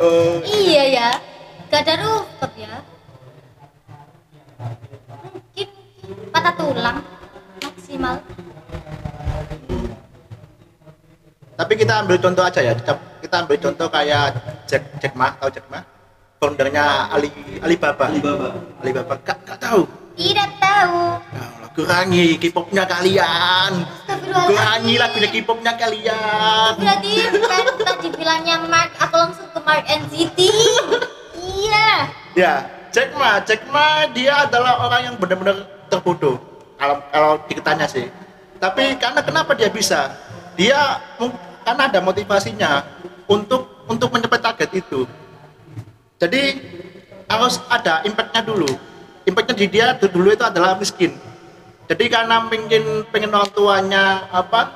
Oh, 0.00 0.40
iya 0.48 0.82
ya. 0.88 1.10
Gak 1.68 1.84
ada 1.84 2.00
rooftop 2.00 2.52
ya. 2.56 2.80
Mungkin 5.28 5.68
patah 6.32 6.54
tulang. 6.56 6.98
Maksimal. 7.60 8.16
Tapi 11.54 11.72
kita 11.76 11.92
ambil 12.00 12.16
contoh 12.16 12.42
aja 12.48 12.64
ya. 12.64 12.72
Kita, 12.72 12.96
kita 13.20 13.34
ambil 13.44 13.56
contoh 13.60 13.86
kayak 13.92 14.40
Jack 14.64 14.88
Jack 15.04 15.12
Ma. 15.12 15.36
Tahu 15.36 15.52
Jack 15.52 15.68
Ma 15.68 15.84
foundernya 16.38 17.08
Ali 17.12 17.30
Alibaba. 17.60 18.10
Alibaba. 18.10 18.48
Alibaba 18.82 19.14
gak, 19.22 19.38
gak 19.46 19.58
tahu? 19.60 19.82
Tidak 20.14 20.50
tahu. 20.62 21.18
Allah, 21.34 21.70
kurangi 21.74 22.38
K-popnya 22.38 22.86
kalian. 22.86 23.72
Kurangi 24.30 24.94
lagunya 24.94 25.28
K-popnya 25.30 25.72
kalian. 25.74 26.72
Berarti 26.78 27.12
kan 27.42 27.66
tadi 27.82 28.08
bilangnya 28.14 28.62
Mark 28.70 28.94
aku 28.98 29.14
langsung 29.18 29.48
ke 29.50 29.60
Mark 29.62 29.84
and 29.90 30.06
City 30.10 30.54
iya. 31.42 31.90
Ya 32.38 32.54
Jack 32.94 33.10
Ma. 33.18 33.42
Jack 33.42 33.66
Ma 33.74 34.06
dia 34.14 34.46
adalah 34.46 34.86
orang 34.86 35.00
yang 35.10 35.14
benar-benar 35.18 35.66
terbodoh. 35.90 36.38
Kalau 36.78 36.96
kalau 37.10 37.30
diketanya 37.50 37.86
sih. 37.90 38.06
Tapi 38.62 38.94
karena 39.02 39.18
kenapa 39.18 39.50
dia 39.58 39.66
bisa? 39.66 40.14
Dia 40.54 41.02
karena 41.66 41.90
ada 41.90 41.98
motivasinya 41.98 42.86
untuk 43.26 43.82
untuk 43.90 44.14
mencapai 44.14 44.38
target 44.38 44.70
itu 44.78 45.02
jadi 46.18 46.42
harus 47.28 47.58
ada 47.68 48.04
impactnya 48.06 48.42
dulu. 48.44 48.68
Impactnya 49.24 49.56
di 49.56 49.66
dia 49.66 49.86
du- 49.96 50.12
dulu 50.12 50.30
itu 50.32 50.44
adalah 50.44 50.76
miskin. 50.76 51.16
Jadi 51.88 52.08
karena 52.08 52.44
pengen 52.48 53.04
pengen 53.12 53.32
orang 53.32 53.50
tuanya 53.52 54.24
apa 54.32 54.72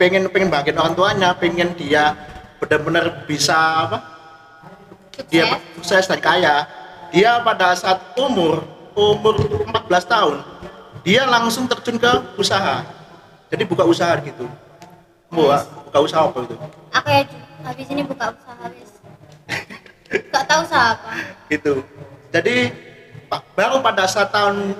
pengen 0.00 0.28
pengen 0.32 0.48
bagian 0.48 0.80
orang 0.80 0.96
tuanya 0.96 1.36
pengen 1.36 1.76
dia 1.76 2.16
benar-benar 2.60 3.28
bisa 3.28 3.56
apa 3.88 3.98
dia 5.28 5.60
sukses. 5.76 6.08
dan 6.08 6.18
kaya 6.20 6.64
dia 7.12 7.38
pada 7.44 7.76
saat 7.76 8.00
umur 8.16 8.64
umur 8.96 9.36
14 9.68 10.08
tahun 10.08 10.36
dia 11.04 11.28
langsung 11.28 11.68
terjun 11.68 12.00
ke 12.00 12.12
usaha. 12.40 12.80
Jadi 13.52 13.62
buka 13.68 13.84
usaha 13.84 14.16
gitu. 14.24 14.48
Buka, 15.28 15.60
buka 15.84 15.98
usaha 16.00 16.24
apa 16.24 16.38
itu? 16.48 16.56
Aku 16.90 17.08
ya 17.12 17.22
habis 17.68 17.86
ini 17.92 18.02
buka 18.02 18.32
usaha 18.32 18.64
wis 18.72 18.93
gak 20.32 20.44
tahu 20.46 20.60
usaha 20.66 20.94
apa 20.94 21.10
gitu 21.50 21.82
jadi 22.34 22.74
baru 23.54 23.78
pada 23.82 24.04
saat 24.10 24.30
tahun 24.30 24.74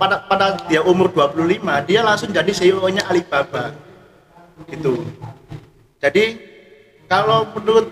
pada 0.00 0.16
pada 0.26 0.46
dia 0.66 0.82
umur 0.82 1.10
25 1.10 1.62
dia 1.86 2.00
langsung 2.02 2.30
jadi 2.34 2.50
CEO 2.50 2.82
nya 2.90 3.06
Alibaba. 3.06 3.70
Gitu. 4.66 5.06
Jadi 6.02 6.38
kalau 7.06 7.46
menurut 7.54 7.90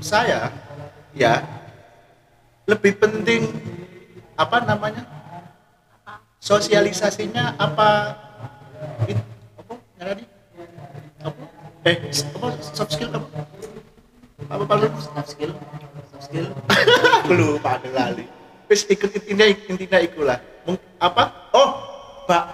saya 0.00 0.52
ya 1.16 1.40
lebih 2.68 2.96
penting 3.00 3.48
apa 4.36 4.60
namanya 4.64 5.04
sosialisasinya 6.40 7.56
apa 7.56 8.12
apa 9.56 9.72
apa? 11.24 11.44
Eh 11.88 11.96
apa 12.12 12.48
soft 12.60 12.92
skill 12.92 13.10
apa 13.12 13.55
apa 14.44 14.64
paling 14.68 14.92
soft 15.00 15.32
skill. 15.32 15.52
Soft 16.12 16.24
skill. 16.28 16.46
Aku 17.24 17.32
lupa 17.32 17.80
ada 17.80 17.88
lali. 17.88 18.28
Wis 18.68 18.84
ikut 18.84 19.08
intinya 19.16 19.46
intinya 19.48 19.98
ikulah. 20.04 20.38
Apa? 21.00 21.50
Oh 21.56 21.70
pak. 22.28 22.44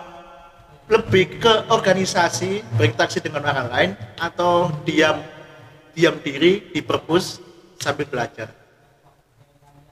Lebih 0.87 1.41
ke 1.41 1.53
organisasi 1.73 2.63
berinteraksi 2.77 3.19
dengan 3.19 3.49
orang 3.49 3.69
lain 3.73 3.91
atau 4.21 4.69
diam 4.85 5.19
diam 5.97 6.21
diri 6.21 6.71
di 6.71 6.81
perpus 6.85 7.41
sambil 7.81 8.07
belajar. 8.07 8.53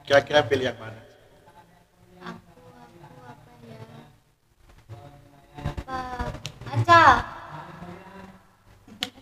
Kira-kira 0.04 0.44
pilih 0.44 0.70
yang 0.70 0.78
mana? 0.78 1.00
Aku 2.20 2.60
aku 2.84 3.20
apa 3.24 3.52
ya? 3.64 3.80
Apa 5.58 5.98
aca? 6.68 7.02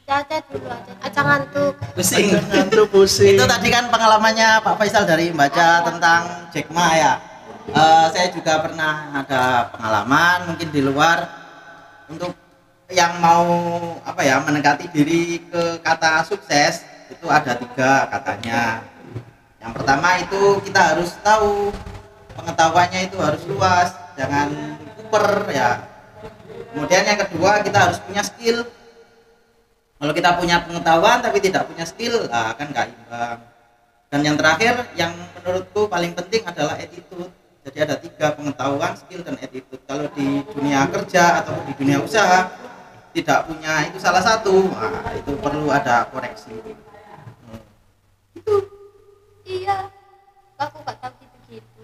Aca 0.08 0.36
dulu 0.50 0.66
aca 0.72 0.97
Aca 1.18 1.34
ngantuk. 1.34 1.74
pusing. 1.98 2.30
Ngantuk 2.30 2.86
pusing. 2.94 3.34
Itu 3.34 3.42
tadi 3.50 3.74
kan 3.74 3.90
pengalamannya 3.90 4.62
Pak 4.62 4.78
Faisal 4.78 5.02
dari 5.02 5.34
membaca 5.34 5.82
tentang 5.82 6.46
Jack 6.54 6.70
Ma 6.70 6.94
ya. 6.94 7.12
Eh, 7.74 8.06
saya 8.14 8.30
juga 8.30 8.62
pernah 8.62 9.10
ada 9.10 9.66
pengalaman 9.74 10.54
mungkin 10.54 10.70
di 10.70 10.78
luar 10.78 11.26
untuk 12.06 12.38
yang 12.86 13.18
mau 13.18 13.50
apa 14.06 14.22
ya 14.22 14.38
mendekati 14.46 14.94
diri 14.94 15.42
ke 15.42 15.82
kata 15.82 16.22
sukses 16.22 16.86
itu 17.10 17.26
ada 17.26 17.58
tiga 17.58 18.06
katanya. 18.14 18.86
Yang 19.58 19.72
pertama 19.74 20.22
itu 20.22 20.62
kita 20.70 20.94
harus 20.94 21.18
tahu 21.26 21.74
pengetahuannya 22.38 23.10
itu 23.10 23.18
harus 23.18 23.42
luas 23.50 23.90
jangan 24.14 24.54
kuper 24.94 25.50
ya. 25.50 25.82
Kemudian 26.70 27.02
yang 27.10 27.18
kedua 27.26 27.66
kita 27.66 27.90
harus 27.90 27.98
punya 28.06 28.22
skill 28.22 28.62
kalau 29.98 30.12
kita 30.14 30.30
punya 30.38 30.62
pengetahuan 30.62 31.18
tapi 31.18 31.42
tidak 31.42 31.66
punya 31.66 31.82
skill 31.82 32.30
lah 32.30 32.54
kan 32.54 32.70
nggak 32.70 32.86
imbang. 32.86 33.38
Dan 34.08 34.20
yang 34.24 34.36
terakhir 34.38 34.86
yang 34.94 35.12
menurutku 35.36 35.90
paling 35.90 36.14
penting 36.14 36.46
adalah 36.46 36.78
attitude. 36.78 37.28
Jadi 37.66 37.78
ada 37.84 37.98
tiga 37.98 38.32
pengetahuan 38.32 38.94
skill 38.94 39.26
dan 39.26 39.34
attitude. 39.42 39.82
Kalau 39.84 40.06
di 40.14 40.46
dunia 40.54 40.86
kerja 40.88 41.42
atau 41.42 41.52
di 41.66 41.74
dunia 41.74 41.98
usaha 41.98 42.46
tidak 43.10 43.50
punya 43.50 43.90
itu 43.90 43.98
salah 43.98 44.22
satu. 44.22 44.70
Nah, 44.70 45.12
itu 45.18 45.34
perlu 45.42 45.66
ada 45.68 46.06
koreksi. 46.14 46.54
Hmm. 46.62 47.60
iya. 49.44 49.90
Aku 50.58 50.78
gak 50.86 50.96
tahu 51.02 51.12
gitu 51.22 51.58
gitu. 51.58 51.82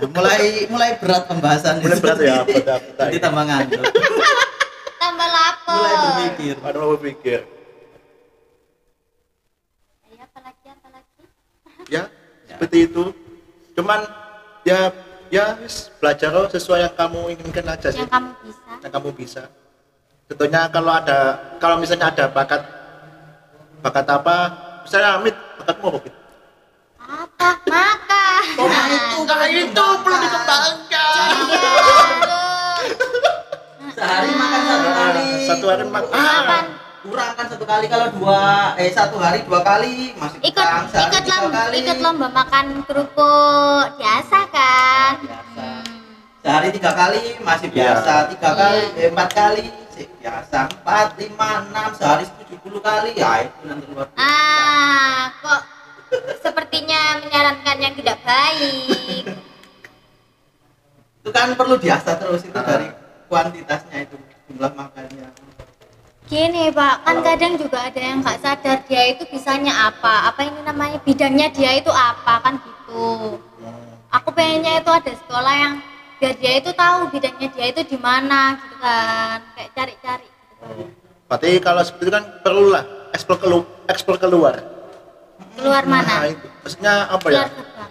Ya, 0.00 0.08
mulai 0.08 0.64
mulai 0.72 0.90
berat 0.96 1.28
pembahasan 1.28 1.80
mulai 1.84 1.96
itu. 1.96 2.02
berat 2.04 2.18
ya 2.20 2.36
berat 2.44 2.82
berat. 2.96 3.08
Jadi 3.12 3.16
tambah 3.20 3.44
ngantuk 3.44 3.84
mulai 5.74 5.94
berpikir. 6.02 6.54
Ada 6.60 6.76
mau 6.78 6.90
berpikir. 6.96 7.40
Ya 10.10 10.26
apalagi 10.26 10.66
apalagi 10.68 11.22
ya 11.88 12.02
seperti 12.50 12.78
itu. 12.90 13.04
Cuman 13.78 14.04
ya 14.66 14.92
ya 15.30 15.56
belajar 16.02 16.30
loh 16.34 16.50
sesuai 16.50 16.90
yang 16.90 16.94
kamu 16.98 17.20
inginkan 17.38 17.66
aja 17.70 17.88
sih. 17.94 18.02
yang 18.02 18.10
kamu 18.10 18.30
bisa. 18.42 18.70
Yang 18.82 18.92
kamu 18.92 19.10
bisa. 19.14 19.42
Contohnya 20.30 20.60
kalau 20.70 20.92
ada 20.94 21.18
kalau 21.58 21.76
misalnya 21.78 22.10
ada 22.10 22.24
bakat 22.30 22.62
bakat 23.82 24.06
apa? 24.06 24.36
Misalnya 24.84 25.10
Amit 25.18 25.36
bakatmu 25.62 25.86
apa? 25.98 26.10
Apa? 27.00 27.48
Makan. 27.66 28.42
oh 28.58 28.68
itu? 28.70 29.18
Nah 29.26 29.46
itu 29.50 29.86
satu 35.60 35.68
hari 35.70 35.84
Makan. 35.86 36.16
ah 36.16 36.64
kurang 37.00 37.32
kan 37.32 37.46
satu 37.48 37.64
kali 37.64 37.86
kalau 37.86 38.08
dua 38.12 38.40
eh 38.76 38.88
satu 38.88 39.16
hari 39.16 39.40
dua 39.42 39.60
kali 39.60 40.12
masih 40.14 40.36
Ikut 40.42 40.52
kurang 40.54 40.84
ikut 40.86 41.20
tiga 41.20 41.36
lomba, 41.38 41.56
kali 41.58 41.74
ikut 41.78 41.98
lomba 41.98 42.26
makan 42.30 42.66
kerupuk 42.84 43.84
biasa 43.96 44.38
kan? 44.48 45.12
biasa 45.20 45.66
sehari 46.40 46.68
tiga 46.70 46.92
kali 46.92 47.22
masih 47.38 47.68
Iya. 47.68 47.76
biasa 47.94 48.12
tiga 48.30 48.50
kali 48.54 48.80
Iya. 48.90 48.96
eh, 48.98 49.08
empat 49.08 49.28
kali 49.30 49.64
sih 49.90 50.06
biasa 50.18 50.58
empat 50.70 51.06
lima 51.16 51.48
enam 51.62 51.88
sehari 51.94 52.24
tujuh 52.38 52.58
puluh 52.58 52.80
kali 52.80 53.12
ya 53.14 53.44
itu 53.44 53.60
nanti 53.62 53.84
luar 53.86 54.08
biasa. 54.08 54.20
Ah, 54.20 55.20
kok 55.36 55.60
sepertinya 56.38 57.00
menyarankan 57.18 57.76
yang 57.78 57.94
tidak 57.94 58.18
baik. 58.20 59.24
itu 61.20 61.28
kan 61.30 61.52
perlu 61.52 61.76
diasah 61.76 62.16
terus 62.16 62.40
itu 62.42 62.52
Ah. 62.54 62.64
dari 62.66 62.88
kuantitasnya 63.26 63.98
itu 64.02 64.16
jumlah 64.48 64.72
makannya 64.74 65.28
Gini 66.30 66.70
pak, 66.70 67.02
kan 67.02 67.26
kadang 67.26 67.58
juga 67.58 67.90
ada 67.90 67.98
yang 67.98 68.22
nggak 68.22 68.38
sadar 68.38 68.78
dia 68.86 69.02
itu 69.10 69.26
bisanya 69.26 69.90
apa, 69.90 70.30
apa 70.30 70.46
ini 70.46 70.62
namanya 70.62 71.02
bidangnya 71.02 71.50
dia 71.50 71.74
itu 71.74 71.90
apa 71.90 72.38
kan 72.38 72.54
gitu. 72.56 73.34
Aku 74.10 74.30
pengennya 74.30 74.78
itu 74.78 74.90
ada 74.90 75.10
sekolah 75.10 75.54
yang 75.56 75.74
biar 76.16 76.34
dia 76.38 76.52
itu 76.56 76.70
tahu 76.70 77.10
bidangnya 77.10 77.48
dia 77.50 77.66
itu 77.66 77.82
di 77.82 77.98
mana 77.98 78.54
gitu 78.56 78.76
kan, 78.78 79.38
kayak 79.54 79.70
cari-cari. 79.74 80.28
Gitu. 80.60 80.84
berarti 81.24 81.50
kalau 81.58 81.80
seperti 81.80 82.02
itu 82.04 82.12
kan 82.12 82.24
perlu 82.42 82.64
lah 82.68 82.84
eksplor 83.10 83.38
keluar 83.38 83.62
eksplor 83.86 84.16
keluar 84.18 84.54
Keluar 85.54 85.82
nah 85.86 86.02
mana? 86.02 86.26
itu 86.26 86.46
maksudnya 86.60 86.94
apa 87.06 87.26
ya 87.26 87.32
Keluar 87.32 87.48
gerbang. 87.48 87.90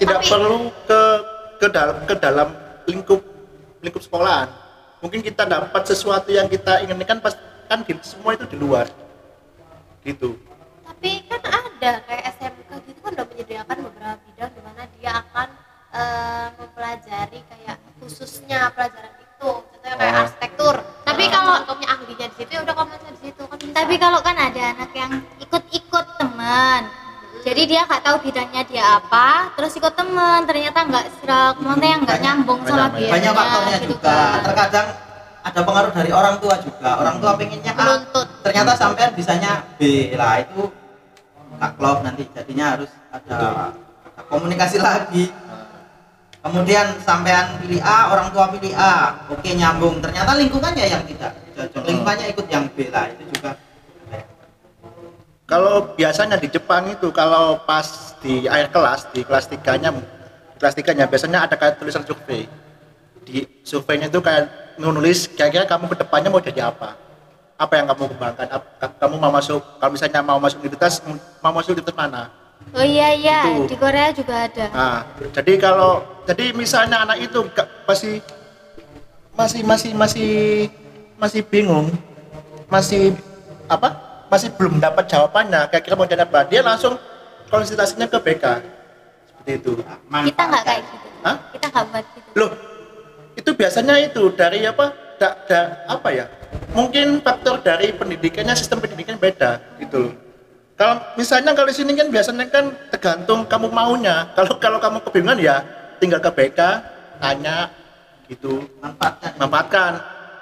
tidak 0.00 0.16
Tapi- 0.18 0.30
perlu 0.32 0.56
ke 0.82 1.00
ke 1.54 1.66
dalam 1.68 1.96
ke 2.02 2.14
dalam 2.16 2.48
lingkup 2.84 3.20
lingkup 3.78 4.02
sekolahan 4.02 4.48
mungkin 4.98 5.20
kita 5.20 5.44
dapat 5.44 5.82
sesuatu 5.84 6.32
yang 6.32 6.48
kita 6.48 6.80
inginkan 6.82 7.20
pas 7.20 7.36
kan 7.68 7.78
di, 7.82 7.92
semua 8.02 8.32
itu 8.32 8.46
di 8.46 8.56
luar 8.56 8.86
gitu 10.02 10.34
tapi 10.82 11.22
kan 11.24 11.40
ada 11.44 11.90
kayak 12.02 12.24
SMK 12.34 12.70
gitu 12.82 12.98
kan 12.98 13.10
udah 13.12 13.26
menyediakan 13.26 13.76
beberapa 13.82 14.16
bidang 14.24 14.50
di 14.50 14.62
mana 14.62 14.82
dia 14.90 15.12
akan 15.16 15.48
eh, 15.90 16.46
mempelajari 16.54 17.40
kayak 17.44 17.76
khususnya 17.98 18.68
pelajaran 18.72 19.12
itu 19.14 19.28
contohnya 19.62 19.94
kayak 19.94 20.12
Oh. 20.12 20.22
arsitektur 20.22 20.74
Tapi 21.02 21.22
Nah, 21.24 21.32
kalau- 21.32 21.64
kamu 21.64 21.84
ahlinya 21.86 22.26
di 22.26 22.36
situ 22.36 22.50
ya 22.50 22.60
udah 22.60 22.74
kamu 22.74 22.92
di 22.98 23.20
situ 23.22 23.42
kan 23.42 23.56
bisa. 23.58 23.72
Tapi 23.74 23.94
kalau 23.96 24.20
kan 24.20 24.36
ada 24.38 24.62
anak 24.70 24.90
yang 24.92 25.12
ikut-ikut 25.38 26.06
teman, 26.14 26.82
jadi 27.40 27.62
dia 27.64 27.80
nggak 27.82 28.02
tahu 28.02 28.16
bidangnya 28.20 28.62
dia 28.64 28.84
apa, 28.94 29.28
terus 29.54 29.72
ikut 29.72 29.94
teman, 29.94 30.44
ternyata 30.44 30.78
nggak 30.82 31.04
serak, 31.16 31.54
maksudnya 31.56 31.94
nggak 31.96 32.08
Banyak- 32.10 32.22
nyambung 32.22 32.60
banyak- 32.60 32.70
sama 32.70 32.86
banyak. 32.92 33.10
banyak 33.10 33.32
faktornya 33.32 33.76
gitu 33.78 33.88
juga 33.90 34.12
kan. 34.12 34.40
terkadang 34.44 34.86
ada 35.48 35.60
pengaruh 35.64 35.92
dari 35.96 36.10
orang 36.12 36.36
tua 36.38 36.60
juga. 36.60 37.00
Orang 37.00 37.16
tua 37.18 37.32
pengennya 37.34 37.72
A 37.72 38.04
ternyata 38.44 38.76
sampean 38.76 39.10
bisanya 39.16 39.64
B. 39.80 40.12
Lah 40.12 40.44
itu 40.44 40.68
nggak 41.56 41.72
klop 41.80 42.04
nanti. 42.04 42.28
Jadinya 42.36 42.76
harus 42.76 42.90
ada, 43.08 43.36
ada 43.72 44.22
komunikasi 44.28 44.76
lagi. 44.78 45.32
Kemudian 46.38 47.00
sampean 47.02 47.58
pilih 47.64 47.80
A 47.80 48.12
orang 48.12 48.28
tua 48.30 48.52
pilih 48.52 48.72
A. 48.76 49.24
Oke 49.32 49.56
nyambung. 49.56 50.04
Ternyata 50.04 50.36
lingkungannya 50.36 50.84
yang 50.84 51.02
tidak 51.08 51.32
cocok 51.56 51.82
lingkungannya 51.88 52.26
ikut 52.30 52.46
yang 52.52 52.64
B. 52.76 52.92
Lah 52.92 53.08
itu 53.08 53.24
juga 53.32 53.56
kalau 55.48 55.96
biasanya 55.96 56.36
di 56.36 56.52
Jepang 56.52 56.92
itu 56.92 57.08
kalau 57.08 57.64
pas 57.64 58.12
di 58.20 58.44
akhir 58.44 58.68
kelas 58.68 59.00
di 59.16 59.24
kelas 59.24 59.48
tiganya 59.48 59.96
kelas 60.60 60.76
tiganya 60.76 61.08
biasanya 61.08 61.48
ada 61.48 61.56
kayak 61.56 61.80
tulisan 61.80 62.04
survei. 62.04 62.44
Di 63.24 63.48
surveinya 63.64 64.12
itu 64.12 64.20
kayak 64.20 64.67
menulis 64.78 65.26
kira-kira 65.28 65.66
kamu 65.66 65.90
ke 65.90 65.96
depannya 66.00 66.30
mau 66.30 66.40
jadi 66.40 66.70
apa 66.70 66.94
apa 67.58 67.72
yang 67.74 67.86
kamu 67.90 68.14
kembangkan 68.14 68.46
kamu 69.02 69.14
mau 69.18 69.32
masuk 69.34 69.60
kalau 69.82 69.90
misalnya 69.90 70.22
mau 70.22 70.38
masuk 70.38 70.62
universitas 70.62 71.02
mau 71.42 71.50
masuk 71.50 71.74
universitas 71.74 71.98
mana 71.98 72.22
Oh 72.76 72.84
iya 72.84 73.16
iya, 73.16 73.38
Itu. 73.48 73.70
di 73.70 73.76
Korea 73.80 74.12
juga 74.12 74.44
ada. 74.44 74.66
Nah, 74.68 75.00
jadi 75.32 75.52
kalau 75.56 76.04
jadi 76.28 76.52
misalnya 76.52 77.00
anak 77.06 77.24
itu 77.24 77.40
masih 77.88 78.20
masih 79.32 79.60
masih 79.64 79.90
masih 79.96 80.32
masih 81.16 81.40
bingung, 81.48 81.88
masih 82.68 83.16
apa? 83.72 83.96
Masih 84.28 84.52
belum 84.52 84.84
dapat 84.84 85.08
jawabannya. 85.08 85.70
Kayak 85.72 85.82
kira 85.86 85.94
mau 85.96 86.04
jadi 86.04 86.28
apa? 86.28 86.44
Dia 86.44 86.60
langsung 86.60 87.00
konsultasinya 87.48 88.04
ke 88.04 88.18
BK. 88.20 88.44
Seperti 89.24 89.50
itu. 89.56 89.70
Kita 90.28 90.42
nggak 90.44 90.62
kayak 90.68 90.82
gitu. 90.84 91.08
Hah? 91.24 91.36
Kita 91.56 91.66
nggak 91.72 91.84
buat 91.88 92.06
gitu. 92.12 92.28
Loh, 92.36 92.50
itu 93.48 93.56
biasanya 93.56 93.96
itu 94.04 94.28
dari 94.36 94.68
apa? 94.68 94.92
Da, 95.16 95.32
da- 95.48 95.88
apa 95.88 96.12
ya? 96.12 96.28
Mungkin 96.76 97.24
faktor 97.24 97.64
dari 97.64 97.96
pendidikannya 97.96 98.52
sistem 98.52 98.76
pendidikan 98.84 99.16
beda 99.16 99.56
gitu 99.80 100.12
loh. 100.12 100.14
Kalau 100.76 101.00
misalnya 101.16 101.56
kalau 101.56 101.72
di 101.72 101.76
sini 101.80 101.96
kan 101.96 102.12
biasanya 102.12 102.44
kan 102.52 102.76
tergantung 102.92 103.48
kamu 103.48 103.72
maunya. 103.72 104.28
Kalau 104.36 104.60
kalau 104.60 104.78
kamu 104.78 105.00
kebingungan 105.08 105.40
ya 105.40 105.56
tinggal 105.98 106.20
ke 106.22 106.30
BK 106.30 106.60
tanya 107.18 107.72
gitu 108.28 108.68
manfaatkan 108.84 109.32
manfaatkan. 109.40 109.92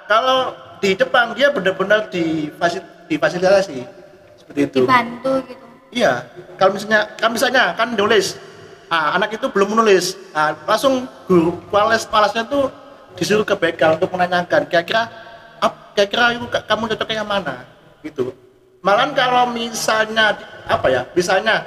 Kalau 0.05 0.39
di 0.83 0.93
Jepang 0.93 1.33
dia 1.33 1.49
benar-benar 1.49 2.11
difasil, 2.11 2.83
difasilitasi 3.07 3.87
seperti 4.35 4.59
itu. 4.67 4.83
Dibantu 4.83 5.41
gitu. 5.47 5.63
Iya, 5.89 6.27
kalau 6.59 6.75
misalnya, 6.75 7.07
kan 7.15 7.31
misalnya 7.31 7.63
kan 7.73 7.95
nulis, 7.95 8.35
ah, 8.91 9.15
anak 9.15 9.39
itu 9.39 9.47
belum 9.49 9.73
menulis, 9.73 10.19
ah, 10.35 10.53
langsung 10.67 11.07
guru 11.25 11.57
kualas 11.71 12.03
palasnya 12.05 12.43
tuh 12.45 12.67
disuruh 13.17 13.43
ke 13.43 13.57
BK 13.57 13.97
untuk 13.97 14.13
menanyakan, 14.13 14.69
kira-kira, 14.69 15.09
kira-kira 15.97 16.37
kamu 16.69 16.93
cocoknya 16.93 17.25
yang 17.25 17.29
mana, 17.29 17.65
gitu. 18.05 18.31
Malahan 18.85 19.11
kalau 19.17 19.49
misalnya 19.49 20.37
apa 20.69 20.87
ya, 20.87 21.01
misalnya 21.17 21.65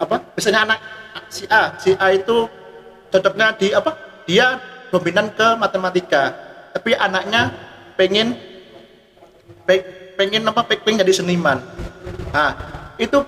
apa, 0.00 0.24
misalnya 0.32 0.60
anak 0.64 0.78
si 1.28 1.44
A, 1.52 1.76
si 1.76 1.92
A 2.00 2.16
itu 2.16 2.48
cocoknya 3.12 3.52
di 3.60 3.76
apa, 3.76 3.92
dia 4.24 4.56
dominan 4.88 5.28
ke 5.30 5.48
matematika, 5.60 6.32
tapi 6.72 6.96
anaknya 6.96 7.52
pengen 7.94 8.34
pe- 9.68 10.16
pengen 10.16 10.48
apa 10.48 10.64
pe- 10.64 10.80
pengen 10.80 11.04
jadi 11.04 11.20
seniman. 11.20 11.60
Nah 12.32 12.56
itu 12.96 13.20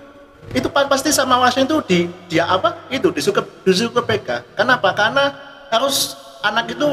itu 0.53 0.69
pa- 0.73 0.89
pasti 0.89 1.13
sama 1.13 1.39
wasnya 1.39 1.69
itu 1.69 1.77
di 1.85 1.99
dia 2.29 2.49
apa 2.49 2.89
itu 2.89 3.13
disuruh 3.13 3.41
ke 3.41 3.43
disuruh 3.69 4.01
ke 4.01 4.03
PK 4.09 4.29
kenapa? 4.59 4.93
Karena 4.97 5.25
harus 5.71 6.17
anak 6.43 6.73
itu 6.73 6.89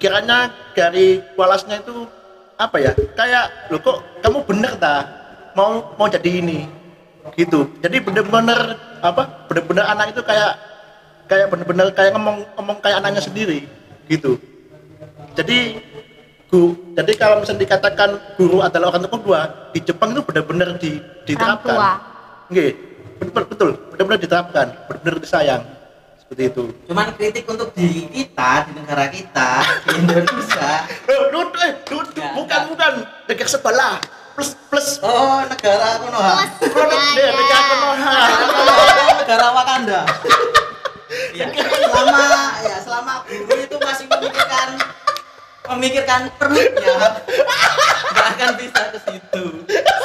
pikirannya 0.00 0.48
dari 0.72 1.20
kualasnya 1.36 1.84
itu 1.84 2.08
apa 2.56 2.80
ya 2.80 2.96
kayak 3.12 3.68
lo 3.68 3.76
kok 3.84 4.00
kamu 4.24 4.40
bener 4.48 4.72
ta? 4.80 5.04
Mau 5.52 5.92
mau 6.00 6.08
jadi 6.08 6.40
ini. 6.40 6.64
Gitu. 7.36 7.68
Jadi 7.84 8.00
bener-bener 8.00 8.80
apa 9.04 9.44
bener-bener 9.44 9.84
anak 9.84 10.16
itu 10.16 10.24
kayak 10.24 10.56
kayak 11.28 11.52
bener-bener 11.52 11.92
kayak 11.92 12.16
ngomong 12.16 12.48
ngomong 12.56 12.80
kayak 12.80 13.04
anaknya 13.04 13.20
sendiri. 13.20 13.68
Gitu. 14.08 14.40
Jadi 15.36 15.84
guru 16.48 16.72
jadi 16.96 17.12
kalau 17.20 17.44
misalnya 17.44 17.68
dikatakan 17.68 18.10
guru 18.40 18.64
adalah 18.64 18.96
orang 18.96 19.04
tua 19.04 19.68
di 19.76 19.84
Jepang 19.84 20.16
itu 20.16 20.24
benar-benar 20.24 20.80
di, 20.80 20.96
diterapkan. 21.28 21.76
Nggih, 22.48 22.72
betul 23.20 23.44
betul. 23.52 23.70
Benar-benar 23.92 24.20
diterapkan. 24.24 24.66
Benar-benar 24.88 25.16
disayang 25.20 25.62
seperti 26.30 26.46
itu. 26.46 26.62
Cuman 26.86 27.10
kritik 27.18 27.42
untuk 27.44 27.74
diri 27.74 28.06
kita 28.06 28.70
di 28.70 28.78
negara 28.78 29.10
kita 29.10 29.50
di 29.82 29.98
Indonesia. 29.98 30.86
Eh, 31.10 31.20
lu, 31.34 31.42
eh, 31.58 31.74
Enggak, 31.90 32.30
bukan 32.38 32.60
bukan. 32.70 32.92
Dekat 33.26 33.50
sebelah. 33.50 33.98
Plus 34.38 34.54
plus. 34.70 35.02
Oh 35.02 35.42
negara 35.42 35.98
Konoha. 35.98 36.46
Produk 36.62 36.86
Ya, 36.94 37.18
deh 37.18 37.26
ya. 37.26 37.32
dekat 37.34 37.62
Konoha. 37.66 38.14
Negara 39.18 39.46
Wakanda. 39.50 40.00
Ya, 41.34 41.46
selama 41.50 42.22
ya 42.62 42.76
selama 42.78 43.12
guru 43.26 43.54
itu 43.58 43.76
masih 43.82 44.06
memikirkan 44.06 44.68
memikirkan 45.66 46.20
perutnya 46.38 46.94
nggak 48.06 48.26
akan 48.30 48.50
bisa 48.54 48.80
ke 48.94 48.98
situ. 49.02 49.44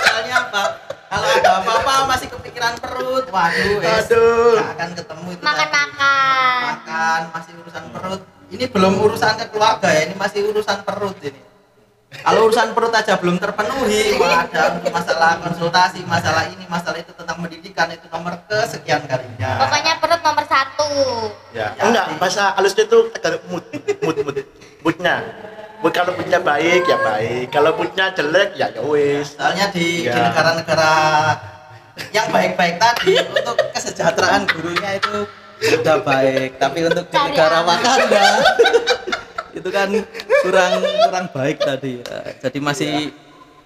Soalnya 0.01 0.35
apa? 0.41 0.63
Kalau 1.05 1.27
ada 1.31 1.49
apa-apa 1.61 2.09
masih 2.09 2.27
kepikiran 2.27 2.81
perut. 2.81 3.29
Waduh 3.29 3.77
wes 3.77 4.09
Aduh. 4.09 4.57
nggak 4.57 4.69
akan 4.73 4.89
ketemu 4.97 5.27
itu 5.29 5.37
tadi. 5.37 5.45
Makan-makan. 5.45 5.94
Makan 7.05 7.21
masih 7.31 7.53
urusan 7.61 7.85
perut. 7.93 8.21
Ini 8.45 8.65
belum 8.69 8.93
urusan 9.01 9.33
ke 9.37 9.45
keluarga 9.53 9.87
ya 9.89 10.01
ini 10.09 10.15
masih 10.17 10.39
urusan 10.49 10.77
perut 10.81 11.17
ini. 11.21 11.37
Kalau 12.15 12.47
urusan 12.47 12.71
perut 12.73 12.93
aja 12.95 13.13
belum 13.19 13.37
terpenuhi 13.37 14.15
wah 14.17 14.47
ada 14.47 14.79
untuk 14.79 14.87
masalah 14.89 15.35
konsultasi 15.43 15.99
masalah 16.07 16.47
ini 16.47 16.63
masalah 16.65 16.95
itu 16.95 17.11
tentang 17.11 17.43
pendidikan 17.43 17.91
itu 17.91 18.07
nomor 18.07 18.39
kesekian 18.47 19.03
kalinya 19.03 19.59
Pokoknya 19.59 19.93
perut 19.99 20.21
nomor 20.23 20.45
satu. 20.47 20.89
ya, 21.51 21.75
Ya, 21.75 21.83
enggak 21.83 22.05
bahasa 22.15 22.55
halusnya 22.55 22.87
itu 22.87 23.11
agak 23.11 23.43
mood 23.51 23.65
mood 24.01 24.17
mood 24.23 24.37
moodnya. 24.81 25.15
Mood 25.83 25.91
kalau 25.91 26.15
moodnya 26.15 26.39
baik 26.39 26.87
ya 26.87 26.97
baik. 26.97 27.45
Kalau 27.51 27.75
moodnya 27.75 28.05
jelek 28.15 28.49
ya 28.55 28.71
ya 28.71 28.81
wis. 28.81 29.35
Soalnya 29.35 29.69
di, 29.69 29.85
di 30.01 30.09
Ya. 30.09 30.31
negara-negara 30.31 30.91
yang 32.15 32.27
baik-baik 32.31 32.79
tadi 32.79 33.13
untuk 33.19 33.55
kesejahteraan 33.75 34.47
gurunya 34.47 34.97
itu 34.97 35.27
sudah 35.57 35.97
baik 36.01 36.57
tapi 36.57 36.79
untuk 36.83 37.05
di 37.05 37.17
negara. 37.17 37.63
Wakanda 37.63 38.25
itu 39.57 39.69
kan 39.71 39.89
kurang 40.43 40.71
kurang 40.81 41.25
baik 41.31 41.57
tadi 41.57 42.03
ya. 42.03 42.19
jadi 42.43 42.57
masih 42.59 42.91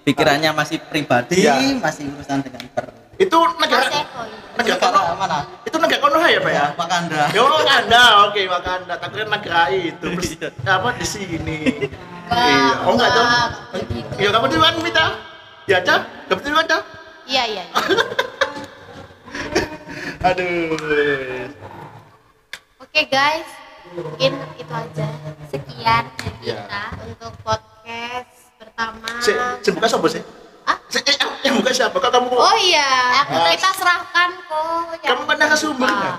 pikirannya 0.01 0.53
masih 0.53 0.77
pribadi 0.81 1.43
Iya. 1.43 1.77
masih 1.77 2.07
urusan 2.13 2.39
dengan 2.41 2.63
per 2.71 2.85
Itu 3.19 3.35
negara 3.59 3.83
ya. 3.85 4.03
negara 4.55 4.79
kono. 4.79 5.01
mana 5.13 5.39
Itu 5.67 5.75
negara 5.75 5.99
kono 5.99 6.17
ya, 6.23 6.39
Pak 6.39 6.53
ya? 6.55 6.65
Wakanda 6.73 7.23
Yo, 7.29 7.43
Wakanda, 7.43 8.03
oke 8.25 8.41
Wakanda. 8.47 8.93
Tak 8.95 9.09
kira 9.11 9.27
negara 9.27 9.67
itu. 9.69 10.07
Terus 10.15 10.39
apa 10.63 10.89
di 10.95 11.03
sini? 11.03 11.59
Iya. 12.31 12.87
Oh 12.87 12.95
enggak 12.95 13.09
dong. 13.11 13.27
begitu. 13.75 14.13
Iya, 14.15 14.29
kamu 14.31 14.45
duluan 14.47 14.75
Mita. 14.79 15.05
Ya, 15.67 15.83
Cah. 15.83 16.07
Kamu 16.31 16.39
duluan, 16.39 16.63
Cah. 16.63 16.79
Iya 17.27 17.43
iya. 17.43 17.63
iya. 17.67 17.83
Aduh. 20.31 21.58
Oke 22.99 23.15
guys, 23.15 23.47
mungkin 23.95 24.35
itu 24.59 24.73
aja. 24.75 25.07
Sekian 25.47 26.03
dari 26.19 26.51
Iya. 26.51 26.67
kita. 26.67 26.83
untuk 27.07 27.31
podcast 27.47 28.51
pertama. 28.59 29.07
Si, 29.23 29.31
si 29.63 29.71
buka 29.71 29.87
siapa 29.87 30.03
sih? 30.11 30.19
Ah? 30.67 30.75
Si, 30.91 30.99
eh, 30.99 31.15
yang 31.47 31.63
buka 31.63 31.71
siapa? 31.71 31.95
Kok 31.95 32.11
kamu 32.11 32.27
Oh 32.27 32.57
iya, 32.59 33.23
Ah. 33.23 33.55
kita 33.55 33.71
serahkan 33.71 34.35
kok. 34.43 34.99
yang 34.99 35.15
Kamu 35.15 35.23
kan 35.31 35.39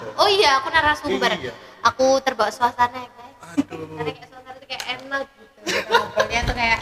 tuh. 0.00 0.12
Oh 0.16 0.24
iya, 0.24 0.56
aku 0.56 0.72
narasumber. 0.72 1.30
Iya. 1.36 1.52
Aku 1.84 2.16
terbawa 2.24 2.48
suasana 2.48 2.96
ya 2.96 3.10
guys. 3.12 3.36
Aduh. 3.60 3.84
Karena 4.00 4.10
kayak 4.16 4.28
suasana 4.32 4.56
itu 4.56 4.64
kayak 4.64 4.84
enak 4.96 5.24
gitu. 5.28 5.60
Ngobrolnya 5.84 6.40
tuh 6.48 6.56
kayak 6.56 6.80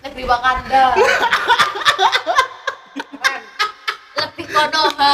negeri 0.00 0.24
Wakanda. 0.24 0.84
Keren. 2.96 3.42
Lebih 4.16 4.46
konoha. 4.48 5.12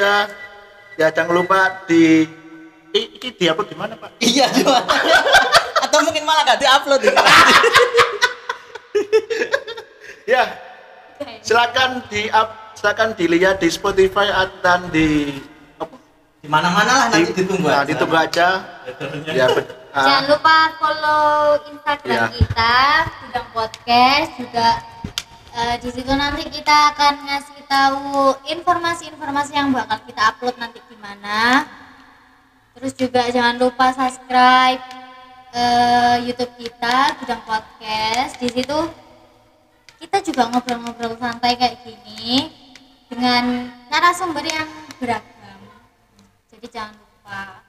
Saja. 0.00 0.32
Ya, 0.96 1.06
jangan 1.08 1.32
lupa 1.34 1.60
di 1.84 2.24
I, 2.90 3.00
ini 3.14 3.28
di 3.30 3.46
apa 3.46 3.62
gimana, 3.62 3.94
Pak? 3.94 4.18
iya 4.18 4.50
cuma 4.50 4.82
atau 5.86 5.98
mungkin 6.02 6.26
malah 6.26 6.42
gak 6.44 6.58
diupload 6.58 7.00
ini 7.00 7.14
Ya, 10.26 10.42
silakan 11.40 12.02
di 12.06 12.26
up, 12.30 12.74
silakan 12.74 13.14
dilihat 13.14 13.58
di 13.58 13.66
Spotify 13.68 14.26
dan 14.60 14.90
di 14.90 15.38
apa? 15.76 15.94
di 16.38 16.46
mana-mana 16.46 16.92
lah 16.96 17.06
nanti 17.08 17.30
ditunggu 17.32 17.62
Nah, 17.64 17.82
aja. 17.82 17.88
ditunggu 17.88 18.16
aja. 18.16 18.48
Ya, 19.24 19.46
bet- 19.48 19.70
ah, 19.90 20.02
Jangan 20.02 20.24
lupa 20.28 20.56
follow 20.76 21.30
Instagram 21.68 22.14
Iya. 22.16 22.26
kita, 22.32 22.74
Gudang 23.22 23.48
Podcast 23.52 24.30
juga. 24.36 24.68
eh, 25.50 25.74
di 25.78 25.88
situ 25.90 26.12
nanti 26.12 26.42
kita 26.46 26.94
akan 26.94 27.14
ngasih 27.24 27.59
tahu 27.70 28.34
informasi-informasi 28.50 29.54
yang 29.54 29.70
bakal 29.70 30.02
kita 30.02 30.34
upload 30.34 30.58
nanti 30.58 30.82
di 30.90 30.98
mana. 30.98 31.62
Terus 32.74 32.92
juga 32.98 33.30
jangan 33.30 33.62
lupa 33.62 33.94
subscribe 33.94 34.82
eh, 35.54 36.16
YouTube 36.26 36.50
kita 36.58 37.14
Gudang 37.22 37.42
Podcast. 37.46 38.34
Di 38.42 38.50
situ 38.50 38.78
kita 40.02 40.18
juga 40.26 40.50
ngobrol-ngobrol 40.50 41.14
santai 41.22 41.54
kayak 41.54 41.78
gini 41.86 42.50
dengan 43.06 43.70
narasumber 43.86 44.42
yang 44.42 44.66
beragam. 44.98 45.60
Jadi 46.50 46.66
jangan 46.74 46.98
lupa 46.98 47.62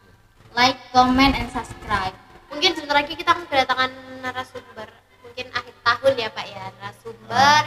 like, 0.58 0.82
comment, 0.90 1.38
and 1.38 1.50
subscribe. 1.54 2.16
Mungkin 2.50 2.74
sebentar 2.74 3.06
lagi 3.06 3.14
kita 3.14 3.38
akan 3.38 3.46
kedatangan 3.46 3.92
narasumber. 4.26 4.90
Mungkin 5.22 5.46
akhir 5.54 5.76
tahun 5.86 6.14
ya 6.18 6.30
Pak 6.34 6.46
ya. 6.50 6.66
Narasumber 6.82 7.62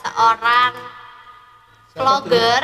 seorang 0.00 1.03
vlogger, 1.94 2.62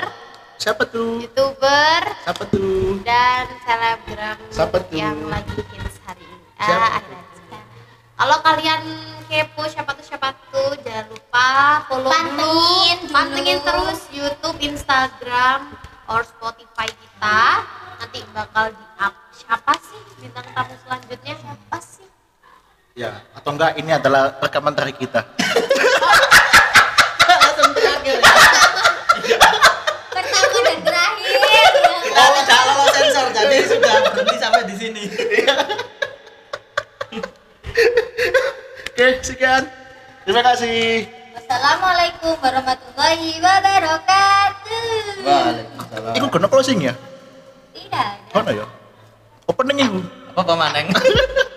siapa 0.56 0.82
tuh? 0.84 1.22
youtuber, 1.22 2.02
Siapa 2.20 2.42
tuh? 2.46 2.98
dan 3.00 3.46
selebgram 3.62 4.36
Siapa 4.50 4.76
tuh? 4.82 4.90
yang 4.92 5.16
lagi 5.24 5.54
hits 5.64 5.96
hari 6.02 6.20
ini. 6.20 6.46
Siapa 6.56 6.74
Ah, 6.76 6.90
tuh? 6.90 6.98
akhir-akhir 6.98 7.36
sekarang. 7.38 7.68
Kalau 8.12 8.36
kalian 8.42 8.80
kepo 9.24 9.62
siapa 9.64 9.90
tuh 9.94 10.04
siapa 10.04 10.28
tuh, 10.50 10.70
jangan 10.82 11.06
lupa 11.08 11.48
follow 11.86 12.10
Pantengin 12.10 12.42
dulu, 12.98 13.06
dulu. 13.06 13.14
pantengin 13.14 13.58
terus 13.62 14.00
YouTube, 14.10 14.58
Instagram, 14.60 15.60
or 16.06 16.20
Spotify 16.22 16.90
kita. 16.90 17.40
Nanti 17.96 18.18
bakal 18.28 18.74
di 18.74 18.84
up 18.98 19.14
siapa 19.30 19.72
sih 19.80 20.00
bintang 20.18 20.46
tamu 20.50 20.74
selanjutnya? 20.80 21.34
Siapa 21.36 21.78
sih? 21.78 22.08
Ya, 22.92 23.22
atau 23.32 23.54
enggak 23.54 23.78
ini 23.78 23.90
adalah 23.92 24.34
rekaman 24.36 24.74
dari 24.74 24.90
kita. 24.92 25.22
langsung 27.22 27.70
terakhir 27.72 28.18
ya. 28.18 28.34
Pertama 30.10 30.58
dan 30.60 30.78
terakhir. 30.82 31.38
kita 32.02 32.26
tidak 32.42 32.60
lolos 32.66 32.90
jadi 33.60 33.68
sudah 33.68 33.92
berhenti 34.08 34.36
sampai 34.40 34.62
di 34.64 34.74
sini 34.74 35.02
Oke, 38.90 39.16
sekian. 39.24 39.64
Terima 40.28 40.44
kasih. 40.44 41.08
Wassalamualaikum 41.32 42.36
warahmatullahi 42.36 43.40
wabarakatuh. 43.40 44.84
Waalaikumsalam 45.24 46.12
Iku 46.20 46.26
kena 46.28 46.46
closing 46.52 46.84
ya? 46.84 46.92
Tidak. 47.72 48.10
Mana 48.36 48.50
ya? 48.52 48.66
Opening 49.48 49.88
iku. 49.88 50.00
apa 50.30 50.46
pemaneng 50.46 50.86